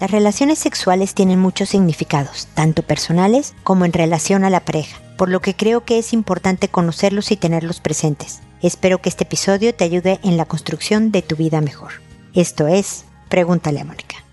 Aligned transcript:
Las 0.00 0.12
relaciones 0.12 0.60
sexuales 0.60 1.14
tienen 1.14 1.40
muchos 1.40 1.70
significados, 1.70 2.46
tanto 2.54 2.84
personales 2.84 3.54
como 3.64 3.84
en 3.84 3.92
relación 3.92 4.44
a 4.44 4.50
la 4.50 4.60
pareja, 4.60 5.00
por 5.16 5.28
lo 5.28 5.40
que 5.40 5.56
creo 5.56 5.84
que 5.84 5.98
es 5.98 6.12
importante 6.12 6.68
conocerlos 6.68 7.32
y 7.32 7.36
tenerlos 7.36 7.80
presentes. 7.80 8.40
Espero 8.62 8.98
que 8.98 9.08
este 9.08 9.24
episodio 9.24 9.74
te 9.74 9.84
ayude 9.84 10.20
en 10.22 10.36
la 10.36 10.44
construcción 10.44 11.10
de 11.10 11.22
tu 11.22 11.34
vida 11.34 11.60
mejor. 11.60 11.94
Esto 12.32 12.68
es, 12.68 13.06
pregúntale 13.28 13.80
a 13.80 13.84
Mónica. 13.84 14.27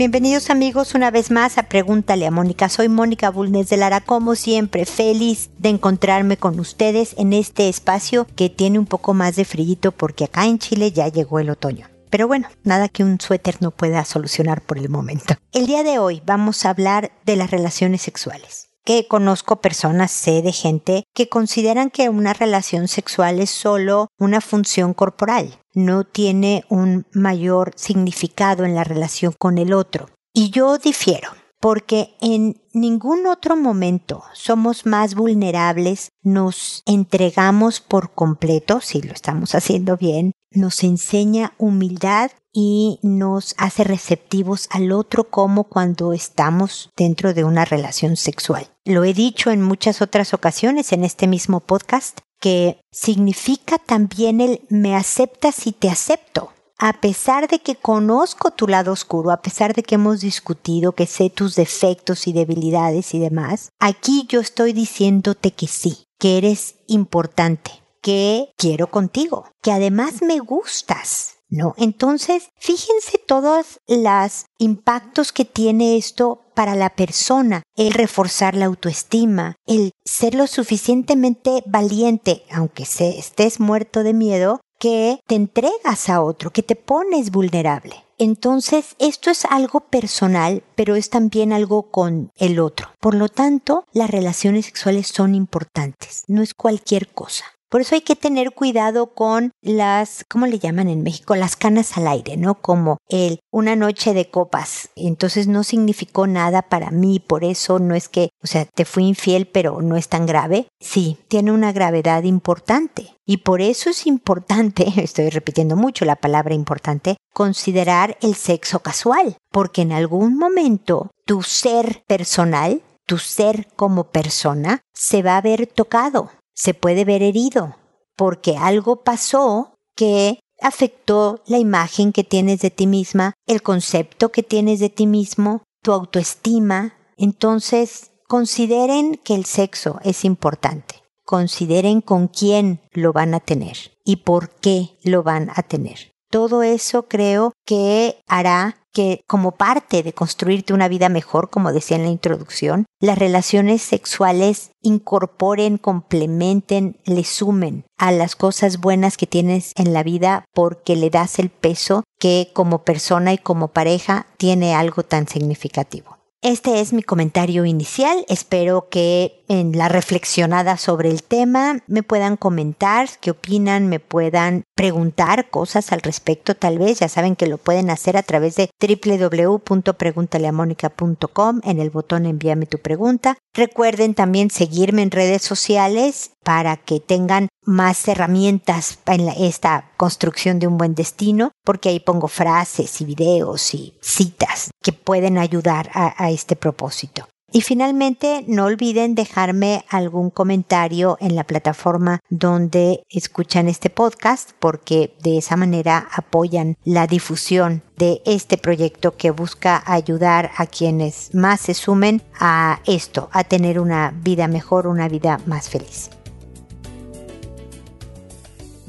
Bienvenidos 0.00 0.48
amigos 0.48 0.94
una 0.94 1.10
vez 1.10 1.30
más 1.30 1.58
a 1.58 1.64
Pregúntale 1.64 2.26
a 2.26 2.30
Mónica. 2.30 2.70
Soy 2.70 2.88
Mónica 2.88 3.28
Bulnes 3.28 3.68
de 3.68 3.76
Lara, 3.76 4.00
como 4.00 4.34
siempre, 4.34 4.86
feliz 4.86 5.50
de 5.58 5.68
encontrarme 5.68 6.38
con 6.38 6.58
ustedes 6.58 7.14
en 7.18 7.34
este 7.34 7.68
espacio 7.68 8.26
que 8.34 8.48
tiene 8.48 8.78
un 8.78 8.86
poco 8.86 9.12
más 9.12 9.36
de 9.36 9.44
frío 9.44 9.92
porque 9.94 10.24
acá 10.24 10.46
en 10.46 10.58
Chile 10.58 10.90
ya 10.90 11.08
llegó 11.08 11.38
el 11.38 11.50
otoño. 11.50 11.86
Pero 12.08 12.26
bueno, 12.26 12.48
nada 12.64 12.88
que 12.88 13.04
un 13.04 13.20
suéter 13.20 13.58
no 13.60 13.72
pueda 13.72 14.02
solucionar 14.06 14.62
por 14.62 14.78
el 14.78 14.88
momento. 14.88 15.34
El 15.52 15.66
día 15.66 15.82
de 15.82 15.98
hoy 15.98 16.22
vamos 16.24 16.64
a 16.64 16.70
hablar 16.70 17.12
de 17.26 17.36
las 17.36 17.50
relaciones 17.50 18.00
sexuales 18.00 18.69
que 18.84 19.06
conozco 19.06 19.60
personas, 19.60 20.10
sé 20.10 20.42
de 20.42 20.52
gente 20.52 21.04
que 21.14 21.28
consideran 21.28 21.90
que 21.90 22.08
una 22.08 22.32
relación 22.32 22.88
sexual 22.88 23.40
es 23.40 23.50
solo 23.50 24.08
una 24.18 24.40
función 24.40 24.94
corporal, 24.94 25.58
no 25.74 26.04
tiene 26.04 26.64
un 26.68 27.06
mayor 27.12 27.72
significado 27.76 28.64
en 28.64 28.74
la 28.74 28.84
relación 28.84 29.34
con 29.38 29.58
el 29.58 29.72
otro. 29.72 30.08
Y 30.32 30.50
yo 30.50 30.78
difiero, 30.78 31.30
porque 31.60 32.14
en 32.20 32.60
ningún 32.72 33.26
otro 33.26 33.54
momento 33.54 34.22
somos 34.32 34.86
más 34.86 35.14
vulnerables, 35.14 36.10
nos 36.22 36.82
entregamos 36.86 37.80
por 37.80 38.12
completo, 38.12 38.80
si 38.80 39.02
lo 39.02 39.12
estamos 39.12 39.54
haciendo 39.54 39.96
bien, 39.96 40.32
nos 40.50 40.82
enseña 40.82 41.52
humildad 41.58 42.30
y 42.52 42.98
nos 43.02 43.54
hace 43.58 43.84
receptivos 43.84 44.68
al 44.70 44.90
otro 44.90 45.24
como 45.24 45.64
cuando 45.64 46.12
estamos 46.12 46.90
dentro 46.96 47.34
de 47.34 47.44
una 47.44 47.64
relación 47.64 48.16
sexual. 48.16 48.69
Lo 48.84 49.04
he 49.04 49.12
dicho 49.12 49.50
en 49.50 49.62
muchas 49.62 50.00
otras 50.00 50.32
ocasiones 50.32 50.92
en 50.92 51.04
este 51.04 51.26
mismo 51.26 51.60
podcast, 51.60 52.20
que 52.40 52.80
significa 52.90 53.78
también 53.78 54.40
el 54.40 54.62
me 54.70 54.96
aceptas 54.96 55.66
y 55.66 55.72
te 55.72 55.90
acepto. 55.90 56.52
A 56.78 56.94
pesar 57.02 57.46
de 57.46 57.58
que 57.58 57.76
conozco 57.76 58.52
tu 58.52 58.66
lado 58.66 58.92
oscuro, 58.92 59.32
a 59.32 59.42
pesar 59.42 59.74
de 59.74 59.82
que 59.82 59.96
hemos 59.96 60.20
discutido, 60.20 60.92
que 60.92 61.06
sé 61.06 61.28
tus 61.28 61.54
defectos 61.54 62.26
y 62.26 62.32
debilidades 62.32 63.12
y 63.12 63.18
demás, 63.18 63.68
aquí 63.78 64.24
yo 64.30 64.40
estoy 64.40 64.72
diciéndote 64.72 65.50
que 65.50 65.66
sí, 65.66 66.04
que 66.18 66.38
eres 66.38 66.76
importante, 66.86 67.82
que 68.00 68.50
quiero 68.56 68.90
contigo, 68.90 69.44
que 69.60 69.72
además 69.72 70.22
me 70.22 70.38
gustas, 70.38 71.34
¿no? 71.50 71.74
Entonces, 71.76 72.48
fíjense 72.56 73.18
todos 73.18 73.80
los 73.86 74.46
impactos 74.56 75.32
que 75.32 75.44
tiene 75.44 75.98
esto 75.98 76.49
para 76.60 76.74
la 76.74 76.90
persona, 76.90 77.62
el 77.74 77.94
reforzar 77.94 78.54
la 78.54 78.66
autoestima, 78.66 79.56
el 79.66 79.92
ser 80.04 80.34
lo 80.34 80.46
suficientemente 80.46 81.62
valiente, 81.64 82.42
aunque 82.52 82.84
se, 82.84 83.18
estés 83.18 83.60
muerto 83.60 84.02
de 84.02 84.12
miedo, 84.12 84.60
que 84.78 85.20
te 85.26 85.36
entregas 85.36 86.10
a 86.10 86.20
otro, 86.20 86.50
que 86.50 86.62
te 86.62 86.76
pones 86.76 87.30
vulnerable. 87.30 88.04
Entonces, 88.18 88.94
esto 88.98 89.30
es 89.30 89.46
algo 89.46 89.80
personal, 89.80 90.62
pero 90.74 90.96
es 90.96 91.08
también 91.08 91.54
algo 91.54 91.90
con 91.90 92.30
el 92.36 92.60
otro. 92.60 92.90
Por 93.00 93.14
lo 93.14 93.30
tanto, 93.30 93.84
las 93.94 94.10
relaciones 94.10 94.66
sexuales 94.66 95.06
son 95.08 95.34
importantes, 95.34 96.24
no 96.28 96.42
es 96.42 96.52
cualquier 96.52 97.08
cosa. 97.08 97.46
Por 97.70 97.82
eso 97.82 97.94
hay 97.94 98.00
que 98.00 98.16
tener 98.16 98.50
cuidado 98.50 99.14
con 99.14 99.52
las, 99.62 100.24
¿cómo 100.28 100.46
le 100.46 100.58
llaman 100.58 100.88
en 100.88 101.04
México? 101.04 101.36
Las 101.36 101.54
canas 101.54 101.96
al 101.96 102.08
aire, 102.08 102.36
¿no? 102.36 102.56
Como 102.56 102.98
el 103.08 103.38
una 103.52 103.76
noche 103.76 104.12
de 104.12 104.28
copas. 104.28 104.90
Entonces 104.96 105.46
no 105.46 105.62
significó 105.62 106.26
nada 106.26 106.62
para 106.62 106.90
mí, 106.90 107.20
por 107.20 107.44
eso 107.44 107.78
no 107.78 107.94
es 107.94 108.08
que, 108.08 108.30
o 108.42 108.48
sea, 108.48 108.64
te 108.64 108.84
fui 108.84 109.04
infiel, 109.04 109.46
pero 109.46 109.82
no 109.82 109.96
es 109.96 110.08
tan 110.08 110.26
grave. 110.26 110.66
Sí, 110.80 111.18
tiene 111.28 111.52
una 111.52 111.70
gravedad 111.70 112.24
importante. 112.24 113.14
Y 113.24 113.36
por 113.36 113.60
eso 113.60 113.90
es 113.90 114.04
importante, 114.04 114.92
estoy 114.96 115.30
repitiendo 115.30 115.76
mucho 115.76 116.04
la 116.04 116.16
palabra 116.16 116.54
importante, 116.54 117.18
considerar 117.32 118.18
el 118.20 118.34
sexo 118.34 118.80
casual, 118.80 119.36
porque 119.52 119.82
en 119.82 119.92
algún 119.92 120.36
momento 120.36 121.12
tu 121.24 121.44
ser 121.44 122.02
personal, 122.08 122.82
tu 123.06 123.18
ser 123.18 123.68
como 123.76 124.10
persona, 124.10 124.80
se 124.92 125.22
va 125.22 125.36
a 125.36 125.40
ver 125.40 125.68
tocado 125.68 126.30
se 126.60 126.74
puede 126.74 127.06
ver 127.06 127.22
herido 127.22 127.76
porque 128.16 128.58
algo 128.58 129.02
pasó 129.02 129.72
que 129.96 130.40
afectó 130.60 131.42
la 131.46 131.56
imagen 131.56 132.12
que 132.12 132.22
tienes 132.22 132.60
de 132.60 132.70
ti 132.70 132.86
misma, 132.86 133.32
el 133.46 133.62
concepto 133.62 134.30
que 134.30 134.42
tienes 134.42 134.78
de 134.78 134.90
ti 134.90 135.06
mismo, 135.06 135.62
tu 135.82 135.92
autoestima. 135.92 136.92
Entonces, 137.16 138.10
consideren 138.28 139.14
que 139.24 139.34
el 139.34 139.46
sexo 139.46 140.00
es 140.04 140.26
importante. 140.26 140.96
Consideren 141.24 142.02
con 142.02 142.28
quién 142.28 142.82
lo 142.92 143.14
van 143.14 143.32
a 143.32 143.40
tener 143.40 143.76
y 144.04 144.16
por 144.16 144.50
qué 144.50 144.98
lo 145.02 145.22
van 145.22 145.50
a 145.54 145.62
tener. 145.62 146.12
Todo 146.30 146.62
eso 146.62 147.08
creo 147.08 147.52
que 147.66 148.20
hará 148.28 148.76
que 148.92 149.22
como 149.26 149.52
parte 149.52 150.02
de 150.02 150.12
construirte 150.12 150.72
una 150.72 150.88
vida 150.88 151.08
mejor, 151.08 151.50
como 151.50 151.72
decía 151.72 151.96
en 151.96 152.04
la 152.04 152.10
introducción, 152.10 152.86
las 153.00 153.18
relaciones 153.18 153.82
sexuales 153.82 154.70
incorporen, 154.80 155.76
complementen, 155.76 156.98
le 157.04 157.24
sumen 157.24 157.84
a 157.98 158.12
las 158.12 158.36
cosas 158.36 158.80
buenas 158.80 159.16
que 159.16 159.26
tienes 159.26 159.72
en 159.76 159.92
la 159.92 160.02
vida 160.02 160.44
porque 160.54 160.96
le 160.96 161.10
das 161.10 161.38
el 161.38 161.50
peso 161.50 162.04
que 162.18 162.50
como 162.52 162.84
persona 162.84 163.32
y 163.32 163.38
como 163.38 163.68
pareja 163.68 164.26
tiene 164.36 164.74
algo 164.74 165.02
tan 165.02 165.28
significativo. 165.28 166.20
Este 166.42 166.80
es 166.80 166.94
mi 166.94 167.02
comentario 167.02 167.66
inicial. 167.66 168.24
Espero 168.26 168.88
que 168.88 169.39
en 169.50 169.76
la 169.76 169.88
reflexionada 169.88 170.76
sobre 170.76 171.10
el 171.10 171.24
tema 171.24 171.80
me 171.88 172.04
puedan 172.04 172.36
comentar 172.36 173.08
qué 173.20 173.32
opinan, 173.32 173.88
me 173.88 173.98
puedan 173.98 174.62
preguntar 174.76 175.50
cosas 175.50 175.90
al 175.90 176.02
respecto 176.02 176.54
tal 176.54 176.78
vez. 176.78 177.00
Ya 177.00 177.08
saben 177.08 177.34
que 177.34 177.48
lo 177.48 177.58
pueden 177.58 177.90
hacer 177.90 178.16
a 178.16 178.22
través 178.22 178.54
de 178.54 178.70
www.preguntaleamónica.com 178.80 181.62
en 181.64 181.80
el 181.80 181.90
botón 181.90 182.26
envíame 182.26 182.66
tu 182.66 182.78
pregunta. 182.78 183.38
Recuerden 183.52 184.14
también 184.14 184.50
seguirme 184.50 185.02
en 185.02 185.10
redes 185.10 185.42
sociales 185.42 186.30
para 186.44 186.76
que 186.76 187.00
tengan 187.00 187.48
más 187.64 188.06
herramientas 188.06 189.00
en 189.06 189.28
esta 189.30 189.90
construcción 189.96 190.60
de 190.60 190.68
un 190.68 190.78
buen 190.78 190.94
destino, 190.94 191.50
porque 191.64 191.88
ahí 191.88 191.98
pongo 191.98 192.28
frases 192.28 193.00
y 193.00 193.04
videos 193.04 193.74
y 193.74 193.94
citas 194.00 194.70
que 194.80 194.92
pueden 194.92 195.38
ayudar 195.38 195.90
a, 195.92 196.30
este 196.30 196.54
propósito. 196.54 197.26
Y 197.52 197.62
finalmente, 197.62 198.44
no 198.46 198.66
olviden 198.66 199.16
dejarme 199.16 199.84
algún 199.88 200.30
comentario 200.30 201.16
en 201.20 201.34
la 201.34 201.44
plataforma 201.44 202.20
donde 202.30 203.02
escuchan 203.10 203.68
este 203.68 203.90
podcast, 203.90 204.50
porque 204.60 205.16
de 205.22 205.38
esa 205.38 205.56
manera 205.56 206.08
apoyan 206.12 206.76
la 206.84 207.08
difusión 207.08 207.82
de 207.96 208.22
este 208.24 208.56
proyecto 208.56 209.16
que 209.16 209.32
busca 209.32 209.82
ayudar 209.84 210.52
a 210.56 210.66
quienes 210.66 211.34
más 211.34 211.60
se 211.60 211.74
sumen 211.74 212.22
a 212.38 212.80
esto, 212.86 213.28
a 213.32 213.42
tener 213.42 213.80
una 213.80 214.14
vida 214.22 214.46
mejor, 214.46 214.86
una 214.86 215.08
vida 215.08 215.40
más 215.46 215.68
feliz 215.68 216.10